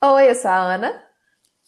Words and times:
Oi, 0.00 0.30
eu 0.30 0.34
sou 0.36 0.48
a 0.48 0.74
Ana. 0.74 1.02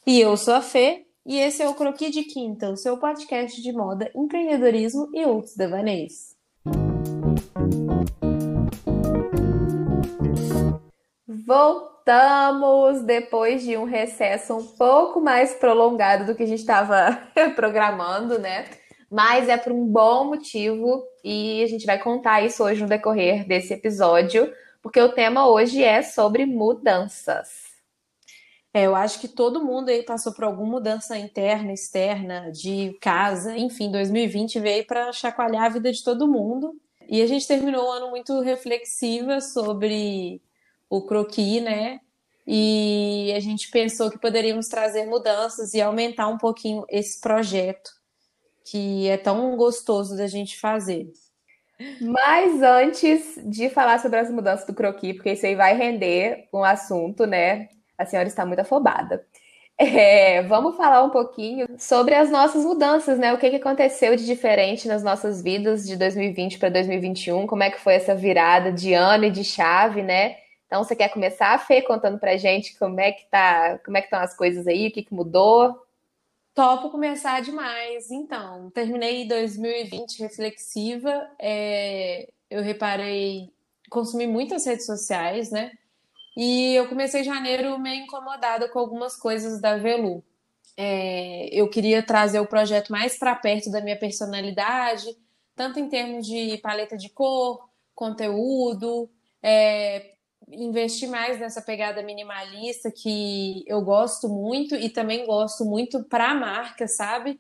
E 0.07 0.21
eu 0.21 0.37
sou 0.37 0.55
a 0.55 0.63
Fê, 0.63 1.05
e 1.27 1.41
esse 1.41 1.65
é 1.65 1.69
o 1.69 1.75
Croqui 1.75 2.11
de 2.11 2.23
Quinta, 2.23 2.71
o 2.71 2.77
seu 2.77 2.97
podcast 2.97 3.61
de 3.61 3.73
moda, 3.73 4.09
empreendedorismo 4.15 5.11
e 5.13 5.25
outros 5.25 5.57
devaneios. 5.57 6.37
Voltamos 11.27 13.03
depois 13.03 13.65
de 13.65 13.77
um 13.77 13.83
recesso 13.83 14.57
um 14.57 14.65
pouco 14.65 15.21
mais 15.21 15.55
prolongado 15.55 16.27
do 16.27 16.37
que 16.37 16.45
a 16.45 16.47
gente 16.47 16.61
estava 16.61 17.21
programando, 17.57 18.39
né? 18.39 18.65
Mas 19.11 19.49
é 19.49 19.57
por 19.57 19.73
um 19.73 19.85
bom 19.85 20.27
motivo 20.27 21.03
e 21.25 21.65
a 21.65 21.67
gente 21.67 21.85
vai 21.85 21.99
contar 21.99 22.43
isso 22.43 22.63
hoje 22.63 22.81
no 22.81 22.89
decorrer 22.89 23.45
desse 23.45 23.75
episódio, 23.75 24.55
porque 24.81 25.01
o 25.01 25.09
tema 25.13 25.49
hoje 25.49 25.83
é 25.83 26.01
sobre 26.01 26.47
mudanças. 26.47 27.70
É, 28.73 28.85
eu 28.87 28.95
acho 28.95 29.21
que 29.21 29.27
todo 29.27 29.65
mundo 29.65 29.89
aí 29.89 30.03
passou 30.05 30.33
por 30.33 30.45
alguma 30.45 30.71
mudança 30.71 31.19
interna, 31.19 31.73
externa, 31.73 32.53
de 32.53 32.97
casa, 33.01 33.57
enfim, 33.57 33.91
2020 33.91 34.61
veio 34.61 34.87
para 34.87 35.13
chacoalhar 35.13 35.65
a 35.65 35.69
vida 35.69 35.91
de 35.93 36.05
todo 36.05 36.29
mundo. 36.29 36.81
E 37.09 37.21
a 37.21 37.27
gente 37.27 37.49
terminou 37.49 37.89
o 37.89 37.91
ano 37.91 38.11
muito 38.11 38.41
reflexiva 38.41 39.41
sobre 39.41 40.41
o 40.89 41.03
croquis, 41.03 41.63
né? 41.63 42.01
E 42.47 43.33
a 43.37 43.41
gente 43.41 43.71
pensou 43.71 44.11
que 44.11 44.19
poderíamos 44.19 44.69
trazer 44.69 45.05
mudanças 45.07 45.75
e 45.75 45.81
aumentar 45.81 46.29
um 46.29 46.39
pouquinho 46.39 46.85
esse 46.89 47.21
projeto 47.21 47.91
que 48.65 49.09
é 49.09 49.17
tão 49.17 49.57
gostoso 49.57 50.17
da 50.17 50.29
gente 50.29 50.59
fazer. 50.59 51.11
Mas 52.01 52.63
antes 52.63 53.39
de 53.45 53.71
falar 53.71 53.99
sobre 54.01 54.19
as 54.21 54.31
mudanças 54.31 54.67
do 54.67 54.75
croquis, 54.75 55.17
porque 55.17 55.33
isso 55.33 55.47
aí 55.47 55.55
vai 55.55 55.75
render 55.77 56.49
um 56.53 56.63
assunto, 56.63 57.27
né? 57.27 57.69
A 58.01 58.07
senhora 58.07 58.29
está 58.29 58.45
muito 58.47 58.61
afobada. 58.61 59.25
É, 59.83 60.43
vamos 60.43 60.77
falar 60.77 61.03
um 61.03 61.09
pouquinho 61.09 61.67
sobre 61.79 62.15
as 62.15 62.31
nossas 62.31 62.67
mudanças, 62.67 63.19
né? 63.19 63.33
O 63.33 63.39
que, 63.39 63.49
que 63.49 63.57
aconteceu 63.57 64.15
de 64.15 64.27
diferente 64.27 64.87
nas 64.87 65.03
nossas 65.03 65.41
vidas 65.41 65.87
de 65.87 65.97
2020 65.97 66.59
para 66.59 66.69
2021? 66.69 67.47
Como 67.47 67.63
é 67.63 67.71
que 67.71 67.81
foi 67.81 67.95
essa 67.95 68.15
virada 68.15 68.71
de 68.71 68.93
ano 68.93 69.25
e 69.25 69.31
de 69.31 69.43
chave, 69.43 70.03
né? 70.03 70.37
Então, 70.67 70.85
você 70.85 70.95
quer 70.95 71.09
começar, 71.09 71.59
Fê, 71.67 71.81
contando 71.81 72.19
pra 72.19 72.37
gente 72.37 72.79
como 72.79 73.01
é 73.01 73.11
que 73.11 73.25
tá, 73.31 73.79
como 73.79 73.97
é 73.97 74.03
que 74.03 74.09
estão 74.09 74.21
as 74.21 74.37
coisas 74.37 74.67
aí, 74.67 74.89
o 74.89 74.93
que, 74.93 75.03
que 75.03 75.15
mudou? 75.15 75.75
Topo 76.55 76.91
começar 76.91 77.41
demais. 77.41 78.11
Então, 78.11 78.71
terminei 78.71 79.27
2020 79.27 80.21
reflexiva. 80.21 81.27
É, 81.41 82.29
eu 82.51 82.63
reparei, 82.63 83.51
consumi 83.89 84.27
muitas 84.27 84.67
redes 84.67 84.85
sociais, 84.85 85.51
né? 85.51 85.73
E 86.43 86.75
eu 86.75 86.89
comecei 86.89 87.23
janeiro 87.23 87.79
meio 87.79 88.05
incomodada 88.05 88.67
com 88.67 88.79
algumas 88.79 89.15
coisas 89.15 89.61
da 89.61 89.77
Velu. 89.77 90.25
É, 90.75 91.51
eu 91.53 91.69
queria 91.69 92.03
trazer 92.03 92.41
o 92.41 92.47
projeto 92.47 92.91
mais 92.91 93.19
para 93.19 93.37
perto 93.37 93.71
da 93.71 93.83
minha 93.83 93.99
personalidade, 93.99 95.15
tanto 95.55 95.79
em 95.79 95.87
termos 95.87 96.27
de 96.27 96.57
paleta 96.63 96.97
de 96.97 97.11
cor, 97.11 97.69
conteúdo, 97.95 99.11
é, 99.43 100.15
investir 100.49 101.11
mais 101.11 101.39
nessa 101.39 101.61
pegada 101.61 102.03
minimalista 102.03 102.91
que 102.91 103.63
eu 103.67 103.83
gosto 103.83 104.27
muito 104.27 104.75
e 104.75 104.89
também 104.89 105.27
gosto 105.27 105.67
muito 105.67 106.03
para 106.05 106.31
a 106.31 106.35
marca, 106.35 106.89
sabe? 106.89 107.39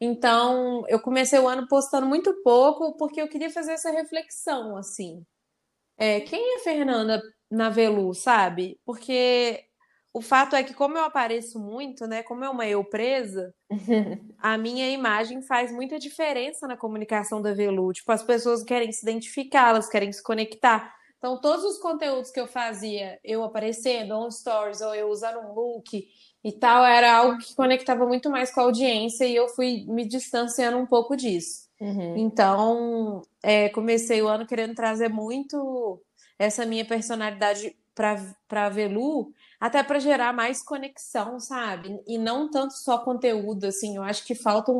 Então, 0.00 0.84
eu 0.86 1.00
comecei 1.00 1.40
o 1.40 1.48
ano 1.48 1.66
postando 1.66 2.06
muito 2.06 2.32
pouco 2.44 2.96
porque 2.96 3.20
eu 3.20 3.26
queria 3.26 3.50
fazer 3.50 3.72
essa 3.72 3.90
reflexão, 3.90 4.76
assim. 4.76 5.26
É, 5.96 6.20
quem 6.20 6.54
é 6.54 6.60
Fernanda 6.60 7.20
na 7.50 7.70
Velu, 7.70 8.14
sabe? 8.14 8.78
Porque 8.84 9.64
o 10.12 10.20
fato 10.20 10.56
é 10.56 10.62
que, 10.62 10.74
como 10.74 10.96
eu 10.96 11.04
apareço 11.04 11.58
muito, 11.58 12.06
né? 12.06 12.22
Como 12.22 12.44
é 12.44 12.48
uma 12.48 12.66
eu 12.66 12.82
presa, 12.82 13.54
a 14.38 14.58
minha 14.58 14.90
imagem 14.90 15.42
faz 15.42 15.70
muita 15.70 15.98
diferença 15.98 16.66
na 16.66 16.76
comunicação 16.76 17.40
da 17.40 17.52
Velu. 17.52 17.92
Tipo, 17.92 18.12
as 18.12 18.22
pessoas 18.22 18.62
querem 18.62 18.90
se 18.90 19.02
identificar, 19.02 19.70
elas 19.70 19.88
querem 19.88 20.12
se 20.12 20.22
conectar. 20.22 20.94
Então, 21.18 21.40
todos 21.40 21.64
os 21.64 21.78
conteúdos 21.78 22.30
que 22.30 22.40
eu 22.40 22.46
fazia, 22.46 23.18
eu 23.24 23.42
aparecendo 23.42 24.12
on 24.12 24.30
stories 24.30 24.80
ou 24.80 24.94
eu 24.94 25.08
usando 25.08 25.40
um 25.40 25.52
look 25.52 26.06
e 26.44 26.52
tal, 26.52 26.84
era 26.84 27.12
algo 27.12 27.38
que 27.38 27.54
conectava 27.54 28.06
muito 28.06 28.30
mais 28.30 28.52
com 28.52 28.60
a 28.60 28.64
audiência 28.64 29.24
e 29.24 29.34
eu 29.34 29.48
fui 29.48 29.84
me 29.88 30.06
distanciando 30.06 30.78
um 30.78 30.86
pouco 30.86 31.16
disso. 31.16 31.68
Uhum. 31.80 32.16
Então, 32.16 33.22
é, 33.42 33.68
comecei 33.68 34.22
o 34.22 34.28
ano 34.28 34.46
querendo 34.46 34.74
trazer 34.74 35.08
muito 35.08 36.00
essa 36.38 36.64
minha 36.64 36.84
personalidade 36.84 37.76
para 37.94 38.68
Velu, 38.68 39.32
até 39.58 39.82
para 39.82 39.98
gerar 39.98 40.32
mais 40.32 40.62
conexão, 40.62 41.40
sabe? 41.40 42.00
E 42.06 42.16
não 42.16 42.48
tanto 42.48 42.74
só 42.74 42.98
conteúdo, 42.98 43.64
assim, 43.66 43.96
eu 43.96 44.04
acho 44.04 44.24
que 44.24 44.34
falta 44.34 44.70
um, 44.70 44.78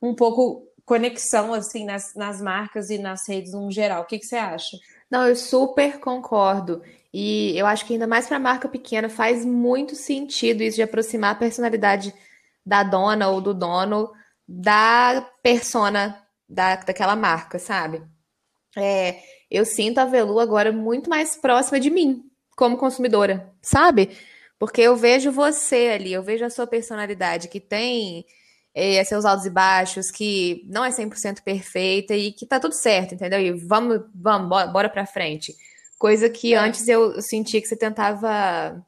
um 0.00 0.14
pouco 0.14 0.68
conexão, 0.84 1.52
assim, 1.52 1.84
nas, 1.84 2.14
nas 2.14 2.40
marcas 2.40 2.90
e 2.90 2.98
nas 2.98 3.28
redes 3.28 3.52
no 3.52 3.70
geral. 3.70 4.02
O 4.02 4.06
que, 4.06 4.18
que 4.18 4.26
você 4.26 4.36
acha? 4.36 4.76
Não, 5.10 5.26
eu 5.26 5.34
super 5.34 5.98
concordo. 5.98 6.82
E 7.12 7.58
eu 7.58 7.66
acho 7.66 7.84
que 7.84 7.94
ainda 7.94 8.06
mais 8.06 8.28
para 8.28 8.38
marca 8.38 8.68
pequena 8.68 9.08
faz 9.08 9.44
muito 9.44 9.96
sentido 9.96 10.62
isso 10.62 10.76
de 10.76 10.82
aproximar 10.82 11.32
a 11.32 11.38
personalidade 11.38 12.14
da 12.64 12.84
dona 12.84 13.28
ou 13.28 13.40
do 13.40 13.52
dono 13.52 14.12
da 14.46 15.28
persona 15.42 16.24
da, 16.48 16.76
daquela 16.76 17.16
marca, 17.16 17.58
sabe? 17.58 18.02
É, 18.76 19.20
eu 19.50 19.64
sinto 19.64 19.98
a 19.98 20.04
Velu 20.04 20.38
agora 20.38 20.70
muito 20.72 21.10
mais 21.10 21.36
próxima 21.36 21.80
de 21.80 21.90
mim, 21.90 22.24
como 22.56 22.76
consumidora, 22.76 23.52
sabe? 23.60 24.10
Porque 24.58 24.80
eu 24.80 24.94
vejo 24.96 25.32
você 25.32 25.90
ali, 25.94 26.12
eu 26.12 26.22
vejo 26.22 26.44
a 26.44 26.50
sua 26.50 26.66
personalidade 26.66 27.48
que 27.48 27.58
tem 27.58 28.24
é, 28.74 29.02
seus 29.04 29.24
altos 29.24 29.46
e 29.46 29.50
baixos, 29.50 30.10
que 30.10 30.64
não 30.68 30.84
é 30.84 30.90
100% 30.90 31.42
perfeita 31.42 32.14
e 32.14 32.32
que 32.32 32.46
tá 32.46 32.60
tudo 32.60 32.74
certo, 32.74 33.14
entendeu? 33.14 33.40
E 33.40 33.52
vamos, 33.52 34.02
vamos, 34.14 34.48
bora, 34.48 34.66
bora 34.66 34.88
pra 34.88 35.06
frente. 35.06 35.54
Coisa 35.98 36.30
que 36.30 36.54
é. 36.54 36.56
antes 36.56 36.86
eu 36.88 37.20
sentia 37.20 37.60
que 37.60 37.66
você 37.66 37.76
tentava 37.76 38.84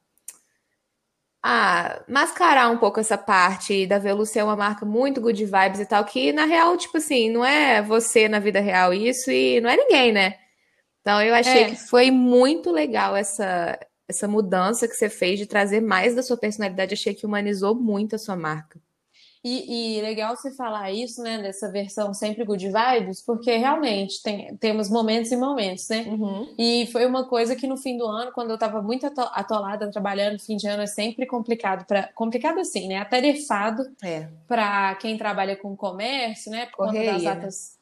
ah, 1.42 2.04
mascarar 2.08 2.70
um 2.70 2.78
pouco 2.78 3.00
essa 3.00 3.18
parte 3.18 3.86
da 3.86 3.98
Velu 3.98 4.24
ser 4.24 4.44
uma 4.44 4.56
marca 4.56 4.86
muito 4.86 5.20
good 5.20 5.44
vibes 5.44 5.80
e 5.80 5.86
tal, 5.86 6.04
que 6.04 6.32
na 6.32 6.44
real, 6.44 6.76
tipo 6.76 6.98
assim, 6.98 7.30
não 7.30 7.44
é 7.44 7.82
você 7.82 8.28
na 8.28 8.38
vida 8.38 8.60
real 8.60 8.94
isso 8.94 9.30
e 9.30 9.60
não 9.60 9.68
é 9.68 9.76
ninguém, 9.76 10.12
né? 10.12 10.36
Então 11.02 11.20
eu 11.20 11.34
achei 11.34 11.64
é. 11.64 11.70
que 11.70 11.76
foi 11.76 12.10
muito 12.10 12.70
legal 12.70 13.14
essa, 13.14 13.78
essa 14.08 14.26
mudança 14.26 14.88
que 14.88 14.94
você 14.94 15.08
fez 15.08 15.38
de 15.38 15.46
trazer 15.46 15.80
mais 15.80 16.14
da 16.14 16.22
sua 16.22 16.36
personalidade. 16.36 16.94
Achei 16.94 17.12
que 17.12 17.26
humanizou 17.26 17.74
muito 17.74 18.14
a 18.14 18.18
sua 18.18 18.36
marca. 18.36 18.80
E, 19.44 19.98
e, 19.98 20.00
legal 20.02 20.36
você 20.36 20.52
falar 20.52 20.92
isso, 20.92 21.20
né, 21.20 21.42
dessa 21.42 21.68
versão 21.68 22.14
sempre 22.14 22.44
good 22.44 22.64
vibes, 22.64 23.20
porque 23.20 23.56
realmente 23.56 24.22
tem, 24.22 24.56
temos 24.56 24.88
momentos 24.88 25.32
e 25.32 25.36
momentos, 25.36 25.88
né? 25.88 26.06
Uhum. 26.06 26.54
E 26.56 26.86
foi 26.92 27.04
uma 27.04 27.26
coisa 27.26 27.56
que 27.56 27.66
no 27.66 27.76
fim 27.76 27.96
do 27.98 28.06
ano, 28.06 28.30
quando 28.30 28.50
eu 28.50 28.54
estava 28.54 28.80
muito 28.80 29.04
atolada 29.04 29.90
trabalhando, 29.90 30.38
fim 30.40 30.56
de 30.56 30.68
ano 30.68 30.84
é 30.84 30.86
sempre 30.86 31.26
complicado 31.26 31.84
para 31.86 32.04
complicado 32.14 32.60
assim, 32.60 32.86
né? 32.86 32.98
Atarefado 32.98 33.82
é. 34.00 34.28
para 34.46 34.94
quem 34.94 35.18
trabalha 35.18 35.56
com 35.56 35.74
comércio, 35.74 36.52
né? 36.52 36.66
Por 36.66 36.86
conta 36.86 37.02
das 37.04 37.24
datas 37.24 37.81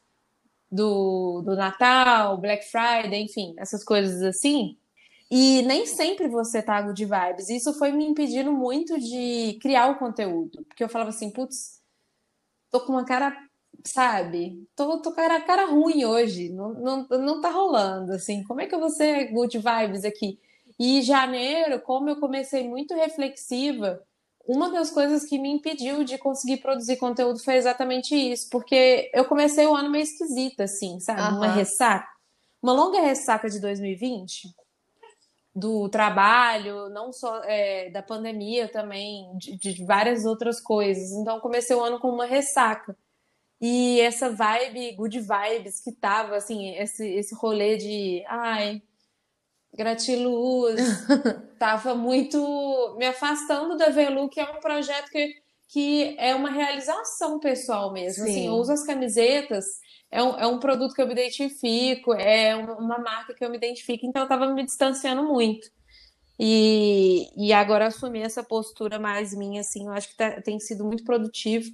do, 0.71 1.41
do 1.41 1.55
Natal, 1.55 2.37
Black 2.37 2.65
Friday, 2.65 3.21
enfim, 3.21 3.53
essas 3.57 3.83
coisas 3.83 4.21
assim. 4.21 4.77
E 5.29 5.61
nem 5.63 5.85
sempre 5.85 6.27
você 6.27 6.61
tá 6.61 6.81
good 6.81 7.05
vibes. 7.05 7.49
Isso 7.49 7.73
foi 7.77 7.91
me 7.91 8.05
impedindo 8.05 8.51
muito 8.51 8.99
de 8.99 9.57
criar 9.61 9.89
o 9.89 9.97
conteúdo. 9.97 10.63
Porque 10.65 10.83
eu 10.83 10.89
falava 10.89 11.09
assim, 11.09 11.31
putz, 11.31 11.81
tô 12.69 12.81
com 12.81 12.93
uma 12.93 13.05
cara, 13.05 13.35
sabe? 13.85 14.67
Tô, 14.75 15.01
tô 15.01 15.11
cara, 15.13 15.39
cara 15.41 15.65
ruim 15.65 16.05
hoje. 16.05 16.49
Não, 16.49 16.73
não, 16.73 17.07
não 17.09 17.41
tá 17.41 17.49
rolando, 17.49 18.13
assim. 18.13 18.43
Como 18.43 18.61
é 18.61 18.67
que 18.67 18.75
eu 18.75 18.79
vou 18.79 18.89
ser 18.89 19.31
good 19.31 19.57
vibes 19.57 20.03
aqui? 20.05 20.39
E 20.79 21.01
janeiro, 21.01 21.79
como 21.81 22.09
eu 22.09 22.19
comecei 22.19 22.67
muito 22.67 22.93
reflexiva, 22.93 24.03
uma 24.47 24.71
das 24.71 24.89
coisas 24.91 25.25
que 25.25 25.37
me 25.37 25.49
impediu 25.49 26.03
de 26.03 26.17
conseguir 26.17 26.57
produzir 26.57 26.97
conteúdo 26.97 27.39
foi 27.39 27.55
exatamente 27.55 28.15
isso, 28.15 28.49
porque 28.49 29.09
eu 29.13 29.25
comecei 29.25 29.65
o 29.65 29.75
ano 29.75 29.89
meio 29.89 30.03
esquisita, 30.03 30.63
assim, 30.63 30.99
sabe? 30.99 31.21
Uhum. 31.21 31.37
Uma 31.37 31.53
ressaca, 31.53 32.07
uma 32.61 32.73
longa 32.73 33.01
ressaca 33.01 33.49
de 33.49 33.59
2020, 33.59 34.53
do 35.53 35.89
trabalho, 35.89 36.89
não 36.89 37.11
só 37.11 37.41
é, 37.43 37.89
da 37.89 38.01
pandemia 38.01 38.67
também, 38.67 39.37
de, 39.37 39.57
de, 39.57 39.85
várias 39.85 40.25
outras 40.25 40.61
coisas. 40.61 41.11
Então, 41.11 41.39
comecei 41.39 41.75
o 41.75 41.83
ano 41.83 41.99
com 41.99 42.09
uma 42.09 42.25
ressaca. 42.25 42.95
E 43.59 43.99
essa 44.01 44.29
vibe, 44.29 44.95
good 44.95 45.19
vibes 45.19 45.81
que 45.81 45.91
tava, 45.91 46.35
assim, 46.35 46.73
esse, 46.77 47.07
esse 47.07 47.35
rolê 47.35 47.77
de, 47.77 48.23
ai, 48.27 48.81
Gratiluz, 49.73 50.79
tava 51.57 51.95
muito 51.95 52.95
me 52.97 53.05
afastando 53.05 53.77
da 53.77 53.89
Velu, 53.89 54.29
que 54.29 54.39
é 54.39 54.43
um 54.43 54.59
projeto 54.59 55.09
que, 55.09 55.33
que 55.69 56.15
é 56.19 56.35
uma 56.35 56.49
realização 56.49 57.39
pessoal 57.39 57.93
mesmo. 57.93 58.23
Assim, 58.23 58.33
Sim. 58.33 58.39
Assim, 58.39 58.47
eu 58.47 58.53
uso 58.53 58.73
as 58.73 58.83
camisetas, 58.83 59.65
é 60.11 60.21
um, 60.21 60.39
é 60.39 60.45
um 60.45 60.59
produto 60.59 60.93
que 60.93 61.01
eu 61.01 61.07
me 61.07 61.13
identifico, 61.13 62.13
é 62.13 62.55
uma 62.55 62.99
marca 62.99 63.33
que 63.33 63.43
eu 63.43 63.49
me 63.49 63.57
identifico, 63.57 64.05
então 64.05 64.23
eu 64.23 64.27
tava 64.27 64.45
me 64.53 64.65
distanciando 64.65 65.23
muito. 65.23 65.69
E, 66.37 67.29
e 67.37 67.53
agora 67.53 67.87
assumir 67.87 68.23
essa 68.23 68.43
postura 68.43 68.97
mais 68.97 69.33
minha, 69.33 69.61
assim, 69.61 69.85
eu 69.85 69.93
acho 69.93 70.09
que 70.09 70.17
tá, 70.17 70.41
tem 70.41 70.59
sido 70.59 70.83
muito 70.83 71.03
produtivo 71.03 71.69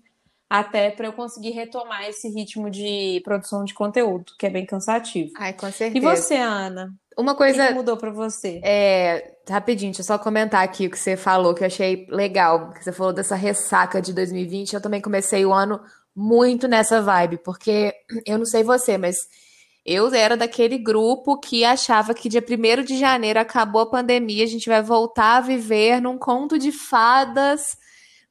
até 0.49 0.91
para 0.91 1.07
eu 1.07 1.13
conseguir 1.13 1.51
retomar 1.51 2.07
esse 2.07 2.29
ritmo 2.29 2.69
de 2.69 3.21
produção 3.23 3.63
de 3.63 3.73
conteúdo, 3.73 4.33
que 4.37 4.45
é 4.45 4.49
bem 4.49 4.65
cansativo. 4.65 5.31
Ai, 5.37 5.53
com 5.53 5.71
certeza. 5.71 5.97
E 5.97 6.01
você, 6.01 6.35
Ana? 6.35 6.93
Uma 7.17 7.33
coisa. 7.33 7.65
O 7.65 7.67
que 7.67 7.73
mudou 7.73 7.97
para 7.97 8.11
você? 8.11 8.61
É, 8.63 9.37
rapidinho, 9.49 9.91
deixa 9.91 10.01
eu 10.01 10.05
só 10.05 10.19
comentar 10.19 10.63
aqui 10.63 10.85
o 10.85 10.91
que 10.91 10.99
você 10.99 11.17
falou, 11.17 11.53
que 11.55 11.63
eu 11.63 11.67
achei 11.67 12.05
legal. 12.09 12.69
Que 12.71 12.83
você 12.83 12.91
falou 12.91 13.11
dessa 13.11 13.35
ressaca 13.35 14.01
de 14.01 14.13
2020. 14.13 14.73
Eu 14.73 14.81
também 14.81 15.01
comecei 15.01 15.45
o 15.45 15.51
ano 15.51 15.81
muito 16.15 16.67
nessa 16.67 17.01
vibe, 17.01 17.37
porque 17.37 17.93
eu 18.25 18.37
não 18.37 18.45
sei 18.45 18.63
você, 18.63 18.97
mas 18.97 19.15
eu 19.85 20.13
era 20.13 20.35
daquele 20.35 20.77
grupo 20.77 21.39
que 21.39 21.63
achava 21.63 22.13
que 22.13 22.27
dia 22.27 22.43
1 22.43 22.83
de 22.83 22.99
janeiro 22.99 23.39
acabou 23.39 23.81
a 23.81 23.89
pandemia, 23.89 24.43
a 24.43 24.47
gente 24.47 24.67
vai 24.67 24.81
voltar 24.81 25.37
a 25.37 25.41
viver 25.41 26.01
num 26.01 26.17
conto 26.17 26.59
de 26.59 26.71
fadas 26.71 27.77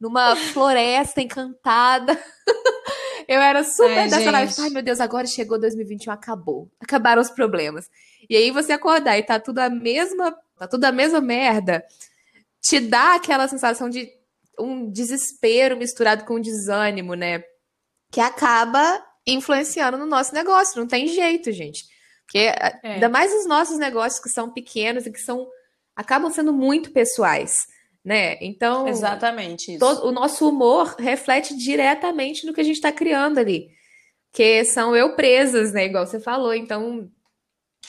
numa 0.00 0.36
floresta 0.36 1.20
encantada. 1.20 2.18
Eu 3.28 3.40
era 3.40 3.64
super 3.64 3.98
Ai, 3.98 4.08
dessa 4.08 4.30
live. 4.30 4.54
Ai, 4.60 4.70
meu 4.70 4.82
Deus, 4.82 5.00
agora 5.00 5.26
chegou 5.26 5.58
2021, 5.58 6.12
acabou. 6.12 6.70
Acabaram 6.80 7.20
os 7.20 7.30
problemas. 7.30 7.90
E 8.30 8.36
aí 8.36 8.50
você 8.52 8.72
acordar 8.72 9.18
e 9.18 9.22
tá 9.22 9.40
tudo 9.40 9.58
a 9.58 9.68
mesma, 9.68 10.36
tá 10.58 10.68
tudo 10.68 10.84
a 10.84 10.92
mesma 10.92 11.20
merda, 11.20 11.84
te 12.60 12.78
dá 12.78 13.14
aquela 13.16 13.48
sensação 13.48 13.90
de 13.90 14.08
um 14.58 14.90
desespero 14.90 15.76
misturado 15.76 16.24
com 16.24 16.36
um 16.36 16.40
desânimo, 16.40 17.14
né? 17.14 17.42
Que 18.12 18.20
acaba 18.20 19.04
influenciando 19.26 19.98
no 19.98 20.06
nosso 20.06 20.32
negócio. 20.32 20.78
Não 20.80 20.86
tem 20.86 21.08
jeito, 21.08 21.50
gente. 21.50 21.84
Porque 22.24 22.38
É. 22.38 22.78
ainda 22.84 23.08
mais 23.08 23.32
os 23.34 23.46
nossos 23.46 23.78
negócios 23.78 24.22
que 24.22 24.28
são 24.28 24.52
pequenos 24.52 25.04
e 25.06 25.10
que 25.12 25.20
são 25.20 25.48
acabam 25.96 26.30
sendo 26.30 26.52
muito 26.52 26.92
pessoais, 26.92 27.56
né? 28.06 28.38
Então, 28.40 28.86
Exatamente 28.86 29.76
todo- 29.80 30.06
o 30.06 30.12
nosso 30.12 30.48
humor 30.48 30.94
reflete 30.96 31.56
diretamente 31.56 32.46
no 32.46 32.54
que 32.54 32.60
a 32.60 32.64
gente 32.64 32.76
está 32.76 32.92
criando 32.92 33.38
ali. 33.38 33.68
Que 34.32 34.64
são 34.64 34.94
eu 34.94 35.16
presas, 35.16 35.72
né? 35.72 35.86
Igual 35.86 36.06
você 36.06 36.20
falou. 36.20 36.54
Então, 36.54 37.10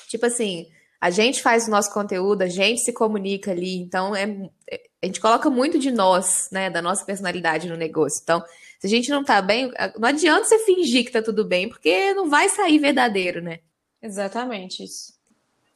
tipo 0.10 0.26
assim, 0.26 0.66
a 1.00 1.12
gente 1.12 1.40
faz 1.40 1.68
o 1.68 1.72
nosso 1.72 1.94
conteúdo, 1.94 2.42
a 2.42 2.48
gente 2.48 2.82
se 2.82 2.92
comunica 2.92 3.52
ali. 3.52 3.76
Então, 3.78 4.16
é, 4.16 4.24
é- 4.72 4.82
a 5.04 5.06
gente 5.06 5.20
coloca 5.22 5.52
muito 5.52 5.78
de 5.78 5.92
nós, 5.92 6.50
né? 6.52 6.72
Da 6.72 6.82
nossa 6.82 7.06
personalidade 7.06 7.70
no 7.70 7.78
negócio. 7.78 8.20
Então, 8.24 8.44
se 8.80 8.88
a 8.88 8.90
gente 8.90 9.12
não 9.12 9.24
tá 9.24 9.40
bem, 9.40 9.72
não 10.00 10.10
adianta 10.10 10.46
você 10.46 10.58
fingir 10.66 11.06
que 11.06 11.12
tá 11.12 11.22
tudo 11.22 11.46
bem, 11.46 11.70
porque 11.70 12.12
não 12.16 12.28
vai 12.28 12.50
sair 12.50 12.80
verdadeiro, 12.80 13.40
né? 13.40 13.60
Exatamente 14.02 14.84
isso. 14.84 15.14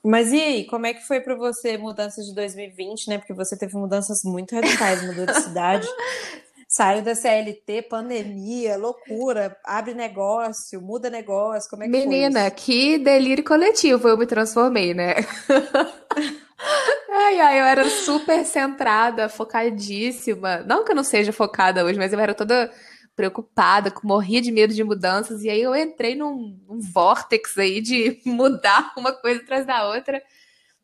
Mas 0.03 0.31
e 0.31 0.42
aí, 0.42 0.65
como 0.65 0.88
é 0.88 0.94
que 0.94 1.06
foi 1.06 1.19
para 1.19 1.36
você 1.36 1.77
mudança 1.77 2.24
de 2.24 2.33
2020, 2.33 3.07
né? 3.07 3.18
Porque 3.19 3.33
você 3.33 3.56
teve 3.57 3.75
mudanças 3.75 4.24
muito 4.24 4.56
radicais, 4.56 5.03
mudou 5.03 5.27
de 5.27 5.42
cidade, 5.42 5.88
saiu 6.68 7.03
da 7.03 7.13
CLT, 7.13 7.83
pandemia, 7.83 8.77
loucura, 8.77 9.56
abre 9.63 9.94
negócio, 9.94 10.81
muda 10.81 11.09
negócio, 11.09 11.69
como 11.69 11.83
é 11.83 11.86
que 11.86 11.92
foi 11.92 12.07
Menina, 12.07 12.50
que 12.50 12.98
delírio 12.98 13.44
coletivo 13.44 14.07
eu 14.07 14.18
me 14.18 14.25
transformei, 14.25 14.94
né? 14.94 15.15
Ai, 17.13 17.39
ai, 17.39 17.59
eu 17.59 17.65
era 17.65 17.89
super 17.89 18.45
centrada, 18.45 19.27
focadíssima. 19.27 20.59
Não 20.59 20.86
que 20.86 20.92
eu 20.92 20.95
não 20.95 21.04
seja 21.04 21.33
focada 21.33 21.83
hoje, 21.83 21.97
mas 21.97 22.13
eu 22.13 22.19
era 22.19 22.33
toda 22.33 22.71
preocupada, 23.16 23.92
com- 23.92 24.08
morria 24.08 24.42
de 24.42 24.52
medo 24.52 24.74
de 24.74 24.84
mudanças. 24.84 25.44
E 25.44 25.50
aí 25.50 25.62
eu 25.62 25.75
entrei 25.75 26.16
num, 26.16 26.60
num 26.68 26.80
vórtex 26.80 27.58
aí 27.58 27.81
de 27.81 28.19
mudar 28.25 28.94
uma 28.98 29.12
coisa 29.13 29.42
atrás 29.42 29.66
da 29.66 29.88
outra. 29.90 30.22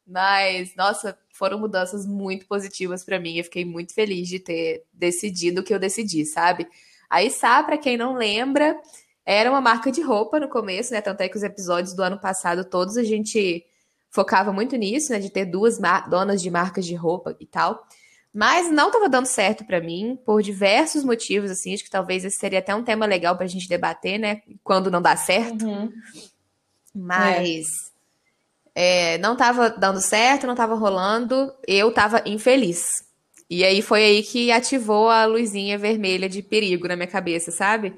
Mas, 0.05 0.73
nossa, 0.75 1.17
foram 1.31 1.59
mudanças 1.59 2.05
muito 2.05 2.45
positivas 2.47 3.03
pra 3.03 3.19
mim. 3.19 3.37
Eu 3.37 3.43
fiquei 3.43 3.65
muito 3.65 3.93
feliz 3.93 4.27
de 4.27 4.39
ter 4.39 4.83
decidido 4.93 5.61
o 5.61 5.63
que 5.63 5.73
eu 5.73 5.79
decidi, 5.79 6.25
sabe? 6.25 6.67
A 7.09 7.23
Issá, 7.23 7.61
pra 7.63 7.77
quem 7.77 7.97
não 7.97 8.15
lembra, 8.15 8.79
era 9.25 9.49
uma 9.49 9.59
marca 9.61 9.91
de 9.91 10.01
roupa 10.01 10.39
no 10.39 10.47
começo, 10.47 10.93
né? 10.93 11.01
Tanto 11.01 11.21
é 11.21 11.29
que 11.29 11.35
os 11.37 11.43
episódios 11.43 11.93
do 11.93 12.01
ano 12.01 12.19
passado 12.19 12.63
todos 12.63 12.95
a 12.97 13.03
gente 13.03 13.65
focava 14.09 14.53
muito 14.53 14.75
nisso, 14.77 15.11
né? 15.11 15.19
De 15.19 15.29
ter 15.29 15.45
duas 15.45 15.77
donas 16.09 16.41
de 16.41 16.49
marcas 16.49 16.85
de 16.85 16.95
roupa 16.95 17.35
e 17.39 17.45
tal. 17.45 17.85
Mas 18.37 18.69
não 18.69 18.85
estava 18.89 19.09
dando 19.09 19.25
certo 19.25 19.65
pra 19.65 19.81
mim, 19.81 20.15
por 20.23 20.43
diversos 20.43 21.03
motivos, 21.03 21.49
assim. 21.49 21.73
Acho 21.73 21.83
que 21.83 21.89
talvez 21.89 22.23
esse 22.23 22.37
seria 22.37 22.59
até 22.59 22.75
um 22.75 22.83
tema 22.83 23.07
legal 23.07 23.35
pra 23.35 23.47
gente 23.47 23.67
debater, 23.67 24.19
né? 24.19 24.43
Quando 24.63 24.91
não 24.91 25.01
dá 25.01 25.17
certo. 25.17 25.65
Uhum. 25.65 25.91
Mas 26.93 27.65
é, 28.75 29.17
não 29.17 29.33
estava 29.33 29.71
dando 29.71 29.99
certo, 29.99 30.45
não 30.45 30.53
estava 30.53 30.75
rolando, 30.75 31.51
eu 31.67 31.89
estava 31.89 32.21
infeliz. 32.27 32.85
E 33.49 33.63
aí 33.63 33.81
foi 33.81 34.03
aí 34.03 34.21
que 34.21 34.51
ativou 34.51 35.09
a 35.09 35.25
luzinha 35.25 35.75
vermelha 35.75 36.29
de 36.29 36.43
perigo 36.43 36.87
na 36.87 36.95
minha 36.95 37.07
cabeça, 37.07 37.49
sabe? 37.49 37.95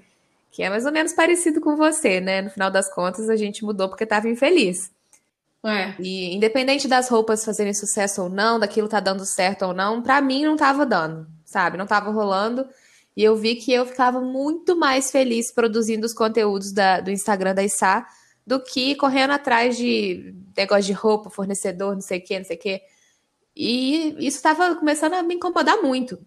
Que 0.53 0.63
é 0.63 0.69
mais 0.69 0.85
ou 0.85 0.91
menos 0.93 1.11
parecido 1.11 1.59
com 1.59 1.75
você, 1.75 2.21
né? 2.21 2.41
No 2.43 2.49
final 2.49 2.71
das 2.71 2.89
contas, 2.93 3.29
a 3.29 3.35
gente 3.35 3.65
mudou 3.65 3.89
porque 3.89 4.05
estava 4.05 4.29
infeliz. 4.29 4.89
É. 5.65 5.93
E 5.99 6.33
independente 6.33 6.87
das 6.87 7.09
roupas 7.09 7.43
fazerem 7.43 7.73
sucesso 7.73 8.23
ou 8.23 8.29
não, 8.29 8.59
daquilo 8.59 8.87
tá 8.87 8.99
dando 8.99 9.25
certo 9.25 9.65
ou 9.65 9.73
não, 9.73 10.01
pra 10.01 10.21
mim 10.21 10.45
não 10.45 10.55
tava 10.55 10.85
dando, 10.85 11.27
sabe? 11.43 11.77
Não 11.77 11.85
tava 11.85 12.11
rolando. 12.11 12.65
E 13.15 13.23
eu 13.23 13.35
vi 13.35 13.55
que 13.55 13.73
eu 13.73 13.85
ficava 13.85 14.21
muito 14.21 14.77
mais 14.77 15.11
feliz 15.11 15.51
produzindo 15.53 16.05
os 16.05 16.13
conteúdos 16.13 16.71
da- 16.71 17.01
do 17.01 17.11
Instagram 17.11 17.53
da 17.53 17.63
Issá 17.63 18.07
do 18.47 18.59
que 18.63 18.95
correndo 18.95 19.31
atrás 19.31 19.77
de 19.77 20.33
negócio 20.55 20.85
de 20.85 20.93
roupa, 20.93 21.29
fornecedor, 21.29 21.93
não 21.93 22.01
sei 22.01 22.19
o 22.19 22.23
quê, 22.23 22.39
não 22.39 22.45
sei 22.45 22.55
o 22.55 22.59
quê. 22.59 22.81
E 23.55 24.15
isso 24.25 24.41
tava 24.41 24.73
começando 24.75 25.13
a 25.15 25.23
me 25.23 25.35
incomodar 25.35 25.81
muito. 25.81 26.17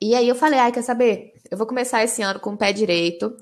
E 0.00 0.14
aí 0.14 0.28
eu 0.28 0.34
falei, 0.34 0.58
ai, 0.58 0.72
quer 0.72 0.82
saber? 0.82 1.32
Eu 1.50 1.56
vou 1.56 1.66
começar 1.66 2.02
esse 2.02 2.20
ano 2.22 2.40
com 2.40 2.50
o 2.54 2.56
pé 2.56 2.72
direito 2.72 3.34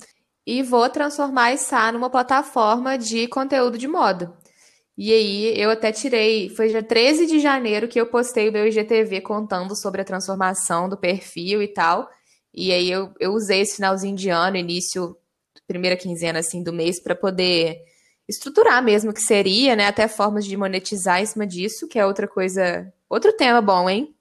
e 0.47 0.63
vou 0.63 0.89
transformar 0.91 1.45
a 1.45 1.55
Issá 1.55 1.91
numa 1.91 2.11
plataforma 2.11 2.99
de 2.99 3.27
conteúdo 3.29 3.79
de 3.79 3.89
moda. 3.89 4.33
E 4.97 5.13
aí 5.13 5.61
eu 5.61 5.71
até 5.71 5.91
tirei, 5.91 6.49
foi 6.49 6.69
dia 6.69 6.83
13 6.83 7.27
de 7.27 7.41
janeiro 7.41 7.89
que 7.89 8.01
eu 8.01 8.07
postei 8.07 8.49
o 8.49 8.53
meu 8.53 8.67
IGTV 8.67 9.21
contando 9.23 9.75
sobre 9.75 10.01
a 10.01 10.05
transformação 10.05 10.89
do 10.89 10.97
perfil 10.97 11.61
e 11.63 11.69
tal. 11.69 12.09
E 12.53 12.73
aí 12.73 12.89
eu, 12.89 13.13
eu 13.19 13.33
usei 13.33 13.61
esse 13.63 13.77
finalzinho 13.77 14.15
de 14.15 14.31
ano, 14.31 14.57
início, 14.57 15.17
primeira 15.67 15.97
quinzena 15.97 16.39
assim 16.39 16.63
do 16.63 16.73
mês, 16.73 17.03
para 17.03 17.17
poder 17.17 17.77
estruturar 18.29 18.83
mesmo 18.83 19.11
o 19.11 19.15
que 19.15 19.21
seria, 19.21 19.75
né? 19.75 19.87
Até 19.87 20.07
formas 20.07 20.45
de 20.47 20.57
monetizar 20.57 21.21
em 21.21 21.27
cima 21.27 21.47
disso, 21.47 21.89
que 21.89 21.99
é 21.99 22.07
outra 22.07 22.29
coisa, 22.29 22.93
outro 23.11 23.33
tema 23.33 23.61
bom, 23.61 23.91
hein? 23.91 24.15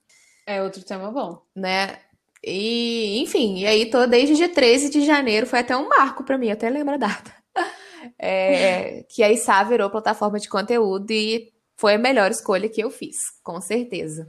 É 0.47 0.61
outro 0.61 0.83
tema 0.83 1.11
bom. 1.11 1.41
Né? 1.55 1.99
E, 2.43 3.21
enfim, 3.21 3.59
e 3.59 3.65
aí 3.65 3.89
tô 3.89 4.05
desde 4.07 4.35
dia 4.35 4.49
13 4.49 4.89
de 4.89 5.05
janeiro, 5.05 5.45
foi 5.45 5.59
até 5.59 5.77
um 5.77 5.87
marco 5.87 6.23
pra 6.23 6.37
mim, 6.37 6.49
até 6.51 6.69
lembro 6.69 6.95
a 6.95 6.97
data. 6.97 7.31
É, 8.17 9.03
que 9.09 9.23
a 9.23 9.31
Issá 9.31 9.63
virou 9.63 9.89
plataforma 9.89 10.39
de 10.39 10.49
conteúdo 10.49 11.11
e 11.11 11.53
foi 11.75 11.95
a 11.95 11.97
melhor 11.97 12.31
escolha 12.31 12.69
que 12.69 12.81
eu 12.81 12.89
fiz, 12.89 13.17
com 13.43 13.59
certeza. 13.59 14.27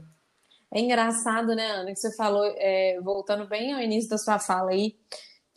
É 0.73 0.79
engraçado, 0.79 1.55
né, 1.55 1.71
Ana, 1.71 1.91
que 1.91 1.99
você 1.99 2.13
falou, 2.15 2.43
é, 2.57 2.99
voltando 3.01 3.47
bem 3.47 3.73
ao 3.73 3.79
início 3.79 4.09
da 4.09 4.17
sua 4.17 4.39
fala 4.39 4.71
aí, 4.71 4.95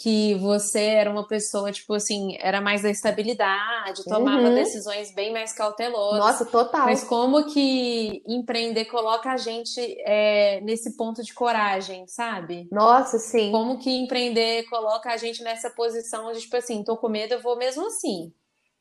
que 0.00 0.36
você 0.36 0.78
era 0.80 1.10
uma 1.10 1.26
pessoa, 1.26 1.72
tipo 1.72 1.92
assim, 1.92 2.36
era 2.38 2.60
mais 2.60 2.82
da 2.82 2.88
estabilidade, 2.90 4.04
tomava 4.04 4.46
Uhum. 4.48 4.54
decisões 4.54 5.12
bem 5.12 5.32
mais 5.32 5.52
cautelosas. 5.52 6.20
Nossa, 6.20 6.46
total. 6.46 6.84
Mas 6.86 7.02
como 7.02 7.46
que 7.46 8.22
empreender 8.24 8.84
coloca 8.84 9.32
a 9.32 9.36
gente 9.36 9.80
é, 10.06 10.60
nesse 10.60 10.96
ponto 10.96 11.20
de 11.20 11.34
coragem, 11.34 12.06
sabe? 12.06 12.68
Nossa, 12.70 13.18
sim. 13.18 13.50
Como 13.50 13.76
que 13.78 13.90
empreender 13.90 14.68
coloca 14.70 15.10
a 15.10 15.16
gente 15.16 15.42
nessa 15.42 15.68
posição 15.68 16.30
de, 16.32 16.42
tipo 16.42 16.56
assim, 16.56 16.84
tô 16.84 16.96
com 16.96 17.08
medo, 17.08 17.34
eu 17.34 17.42
vou 17.42 17.56
mesmo 17.56 17.84
assim. 17.88 18.32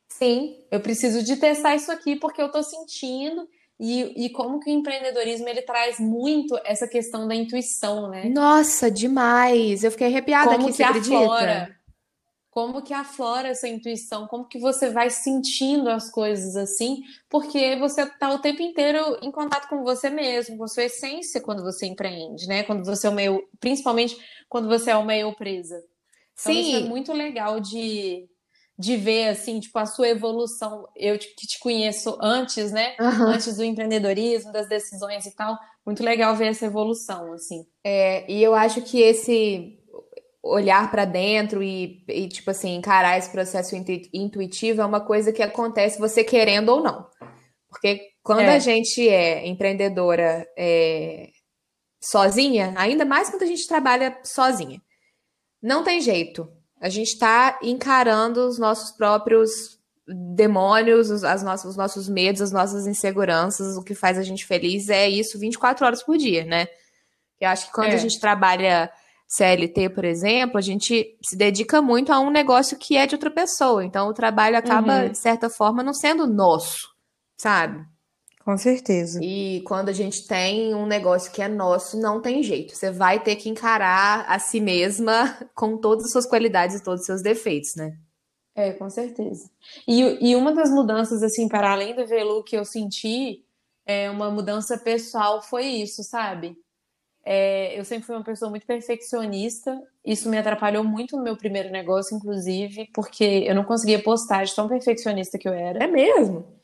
Sim. 0.08 0.56
Eu 0.70 0.78
preciso 0.80 1.24
de 1.24 1.34
testar 1.36 1.74
isso 1.74 1.90
aqui 1.90 2.14
porque 2.14 2.40
eu 2.40 2.50
tô 2.50 2.62
sentindo. 2.62 3.48
E, 3.80 4.24
e 4.24 4.30
como 4.30 4.58
que 4.58 4.70
o 4.70 4.72
empreendedorismo 4.72 5.48
ele 5.48 5.62
traz 5.62 6.00
muito 6.00 6.58
essa 6.64 6.88
questão 6.88 7.28
da 7.28 7.34
intuição, 7.34 8.08
né? 8.08 8.24
Nossa, 8.28 8.90
demais. 8.90 9.84
Eu 9.84 9.92
fiquei 9.92 10.08
arrepiada 10.08 10.50
Como 10.50 10.66
aqui, 10.66 10.76
que 10.76 10.82
aflora, 10.82 11.78
como 12.50 12.82
que 12.82 12.92
aflora 12.92 13.46
essa 13.46 13.68
intuição, 13.68 14.26
como 14.26 14.48
que 14.48 14.58
você 14.58 14.90
vai 14.90 15.10
sentindo 15.10 15.88
as 15.88 16.10
coisas 16.10 16.56
assim, 16.56 17.02
porque 17.28 17.76
você 17.76 18.04
tá 18.04 18.30
o 18.32 18.40
tempo 18.40 18.60
inteiro 18.60 19.16
em 19.22 19.30
contato 19.30 19.68
com 19.68 19.84
você 19.84 20.10
mesmo, 20.10 20.58
com 20.58 20.66
sua 20.66 20.82
essência 20.84 21.40
quando 21.40 21.62
você 21.62 21.86
empreende, 21.86 22.48
né? 22.48 22.64
Quando 22.64 22.84
você 22.84 23.06
é 23.06 23.10
uma 23.10 23.22
eu, 23.22 23.48
principalmente 23.60 24.16
quando 24.48 24.66
você 24.66 24.90
é 24.90 24.96
uma 24.96 25.14
eu 25.14 25.32
presa. 25.34 25.80
Então 26.40 26.52
é 26.52 26.62
Sim. 26.62 26.88
muito 26.88 27.12
legal 27.12 27.60
de, 27.60 28.28
de 28.78 28.96
ver 28.96 29.28
assim, 29.28 29.58
tipo 29.58 29.76
a 29.78 29.86
sua 29.86 30.08
evolução. 30.08 30.86
Eu 30.94 31.18
te- 31.18 31.34
que 31.34 31.46
te 31.46 31.58
conheço 31.58 32.16
antes, 32.20 32.70
né? 32.70 32.94
Aham. 33.00 33.32
Antes 33.32 33.56
do 33.56 33.64
empreendedorismo, 33.64 34.52
das 34.52 34.68
decisões 34.68 35.26
e 35.26 35.34
tal, 35.34 35.58
muito 35.84 36.02
legal 36.04 36.36
ver 36.36 36.48
essa 36.48 36.66
evolução 36.66 37.32
assim. 37.32 37.66
É, 37.82 38.30
e 38.30 38.42
eu 38.42 38.54
acho 38.54 38.80
que 38.82 39.00
esse 39.00 39.76
olhar 40.42 40.90
pra 40.90 41.04
dentro 41.04 41.62
e, 41.62 42.04
e, 42.08 42.28
tipo 42.28 42.50
assim, 42.50 42.76
encarar 42.76 43.18
esse 43.18 43.30
processo 43.30 43.74
intu- 43.74 44.08
intuitivo 44.14 44.80
é 44.80 44.86
uma 44.86 45.00
coisa 45.00 45.32
que 45.32 45.42
acontece 45.42 45.98
você 45.98 46.22
querendo 46.22 46.68
ou 46.68 46.80
não. 46.82 47.06
Porque 47.68 48.12
Quando 48.22 48.42
é. 48.42 48.54
a 48.54 48.58
gente 48.60 49.06
é 49.08 49.46
empreendedora 49.46 50.48
é, 50.56 51.30
sozinha, 52.02 52.72
ainda 52.76 53.04
mais 53.04 53.28
quando 53.28 53.42
a 53.42 53.46
gente 53.46 53.66
trabalha 53.66 54.18
sozinha, 54.24 54.80
não 55.60 55.82
tem 55.82 56.00
jeito. 56.00 56.48
A 56.80 56.88
gente 56.88 57.08
está 57.08 57.58
encarando 57.62 58.46
os 58.46 58.58
nossos 58.58 58.92
próprios 58.92 59.78
demônios, 60.06 61.10
os, 61.10 61.24
as 61.24 61.42
nossas, 61.42 61.72
os 61.72 61.76
nossos 61.76 62.08
medos, 62.08 62.40
as 62.40 62.52
nossas 62.52 62.86
inseguranças, 62.86 63.76
o 63.76 63.82
que 63.82 63.94
faz 63.94 64.16
a 64.16 64.22
gente 64.22 64.46
feliz 64.46 64.88
é 64.88 65.08
isso 65.08 65.38
24 65.38 65.84
horas 65.84 66.02
por 66.02 66.16
dia, 66.16 66.44
né? 66.44 66.66
Eu 67.40 67.50
acho 67.50 67.66
que 67.66 67.72
quando 67.72 67.90
é. 67.90 67.94
a 67.94 67.98
gente 67.98 68.18
trabalha 68.18 68.90
CLT, 69.28 69.90
por 69.90 70.04
exemplo, 70.04 70.56
a 70.56 70.62
gente 70.62 71.16
se 71.22 71.36
dedica 71.36 71.82
muito 71.82 72.12
a 72.12 72.18
um 72.18 72.30
negócio 72.30 72.78
que 72.78 72.96
é 72.96 73.06
de 73.06 73.14
outra 73.14 73.30
pessoa. 73.30 73.84
Então 73.84 74.08
o 74.08 74.14
trabalho 74.14 74.56
acaba, 74.56 75.02
uhum. 75.02 75.10
de 75.10 75.18
certa 75.18 75.50
forma, 75.50 75.82
não 75.82 75.92
sendo 75.92 76.26
nosso, 76.26 76.88
sabe? 77.36 77.84
Com 78.48 78.56
certeza. 78.56 79.20
E 79.22 79.60
quando 79.66 79.90
a 79.90 79.92
gente 79.92 80.26
tem 80.26 80.74
um 80.74 80.86
negócio 80.86 81.30
que 81.30 81.42
é 81.42 81.48
nosso, 81.48 82.00
não 82.00 82.18
tem 82.18 82.42
jeito. 82.42 82.74
Você 82.74 82.90
vai 82.90 83.22
ter 83.22 83.36
que 83.36 83.50
encarar 83.50 84.24
a 84.26 84.38
si 84.38 84.58
mesma 84.58 85.36
com 85.54 85.76
todas 85.76 86.06
as 86.06 86.12
suas 86.12 86.24
qualidades 86.24 86.76
e 86.76 86.82
todos 86.82 87.00
os 87.00 87.06
seus 87.06 87.20
defeitos, 87.20 87.74
né? 87.76 87.98
É, 88.54 88.72
com 88.72 88.88
certeza. 88.88 89.50
E, 89.86 90.30
e 90.30 90.34
uma 90.34 90.54
das 90.54 90.70
mudanças, 90.70 91.22
assim, 91.22 91.46
para 91.46 91.72
além 91.72 91.94
do 91.94 92.06
velu 92.06 92.42
que 92.42 92.56
eu 92.56 92.64
senti, 92.64 93.44
é 93.84 94.08
uma 94.08 94.30
mudança 94.30 94.78
pessoal 94.78 95.42
foi 95.42 95.66
isso, 95.66 96.02
sabe? 96.02 96.56
É, 97.26 97.78
eu 97.78 97.84
sempre 97.84 98.06
fui 98.06 98.16
uma 98.16 98.24
pessoa 98.24 98.48
muito 98.50 98.64
perfeccionista. 98.64 99.78
Isso 100.02 100.26
me 100.26 100.38
atrapalhou 100.38 100.82
muito 100.82 101.18
no 101.18 101.22
meu 101.22 101.36
primeiro 101.36 101.70
negócio, 101.70 102.16
inclusive, 102.16 102.88
porque 102.94 103.44
eu 103.46 103.54
não 103.54 103.64
conseguia 103.64 104.02
postar 104.02 104.44
de 104.44 104.54
tão 104.54 104.66
perfeccionista 104.66 105.36
que 105.36 105.46
eu 105.46 105.52
era. 105.52 105.84
É 105.84 105.86
mesmo? 105.86 106.57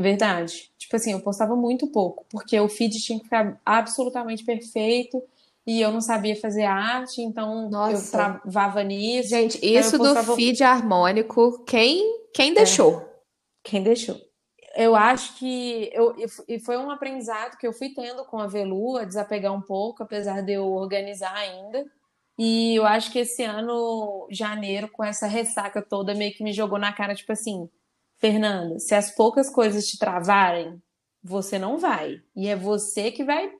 Verdade. 0.00 0.70
Tipo 0.78 0.96
assim, 0.96 1.12
eu 1.12 1.20
postava 1.20 1.54
muito 1.54 1.86
pouco, 1.86 2.24
porque 2.30 2.58
o 2.58 2.68
feed 2.68 2.98
tinha 3.00 3.18
que 3.18 3.24
ficar 3.24 3.60
absolutamente 3.64 4.42
perfeito 4.42 5.22
e 5.66 5.80
eu 5.80 5.92
não 5.92 6.00
sabia 6.00 6.34
fazer 6.34 6.64
arte, 6.64 7.20
então 7.20 7.68
Nossa. 7.68 7.92
eu 7.92 8.10
travava 8.10 8.82
nisso. 8.82 9.28
Gente, 9.28 9.58
isso 9.62 9.98
postava... 9.98 10.32
do 10.32 10.36
feed 10.36 10.62
harmônico, 10.64 11.62
quem, 11.64 12.18
quem 12.32 12.54
deixou? 12.54 13.00
É. 13.00 13.10
Quem 13.62 13.82
deixou? 13.82 14.18
Eu 14.74 14.96
acho 14.96 15.36
que 15.36 15.90
eu, 15.92 16.14
e 16.48 16.58
foi 16.60 16.78
um 16.78 16.90
aprendizado 16.90 17.58
que 17.58 17.66
eu 17.66 17.72
fui 17.72 17.90
tendo 17.90 18.24
com 18.24 18.38
a 18.38 18.46
Velu, 18.46 18.96
a 18.96 19.04
desapegar 19.04 19.52
um 19.52 19.60
pouco, 19.60 20.02
apesar 20.02 20.42
de 20.42 20.52
eu 20.52 20.72
organizar 20.72 21.34
ainda. 21.34 21.84
E 22.38 22.76
eu 22.76 22.86
acho 22.86 23.12
que 23.12 23.18
esse 23.18 23.42
ano, 23.42 24.26
janeiro, 24.30 24.88
com 24.88 25.04
essa 25.04 25.26
ressaca 25.26 25.82
toda, 25.82 26.14
meio 26.14 26.32
que 26.32 26.42
me 26.42 26.52
jogou 26.52 26.78
na 26.78 26.92
cara, 26.92 27.14
tipo 27.14 27.30
assim, 27.32 27.68
Fernanda, 28.20 28.78
se 28.78 28.94
as 28.94 29.10
poucas 29.10 29.48
coisas 29.48 29.86
te 29.86 29.98
travarem, 29.98 30.80
você 31.22 31.58
não 31.58 31.78
vai. 31.78 32.20
E 32.36 32.48
é 32.48 32.54
você 32.54 33.10
que 33.10 33.24
vai. 33.24 33.50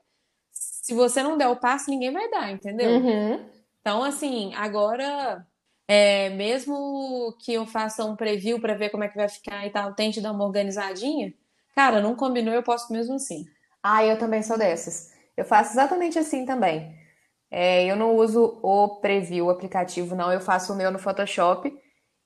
Se 0.53 0.95
você 0.95 1.23
não 1.23 1.39
der 1.39 1.49
o 1.49 1.57
passo, 1.57 1.91
ninguém 1.91 2.13
vai 2.13 2.31
dar, 2.31 2.51
entendeu? 2.51 2.91
Uhum. 2.91 3.47
Então, 3.81 4.05
assim, 4.05 4.53
agora, 4.55 5.47
é, 5.89 6.29
mesmo 6.31 7.35
que 7.41 7.55
eu 7.55 7.67
faça 7.67 8.05
um 8.05 8.15
preview 8.15 8.61
para 8.61 8.75
ver 8.75 8.91
como 8.91 9.05
é 9.05 9.09
que 9.09 9.17
vai 9.17 9.29
ficar 9.29 9.67
e 9.67 9.71
tal, 9.71 9.95
tente 9.95 10.21
dar 10.21 10.33
uma 10.33 10.45
organizadinha, 10.45 11.33
cara, 11.75 12.01
não 12.01 12.15
combinou, 12.15 12.53
eu 12.53 12.63
posso 12.63 12.93
mesmo 12.93 13.15
assim. 13.15 13.47
Ah, 13.83 14.05
eu 14.05 14.19
também 14.19 14.43
sou 14.43 14.59
dessas. 14.59 15.11
Eu 15.37 15.45
faço 15.45 15.73
exatamente 15.73 16.19
assim 16.19 16.45
também. 16.45 16.95
É, 17.51 17.85
eu 17.87 17.97
não 17.97 18.15
uso 18.15 18.61
o 18.63 19.01
preview, 19.01 19.47
o 19.47 19.51
aplicativo, 19.51 20.15
não. 20.15 20.31
Eu 20.31 20.41
faço 20.41 20.73
o 20.73 20.77
meu 20.77 20.91
no 20.91 20.99
Photoshop. 20.99 21.73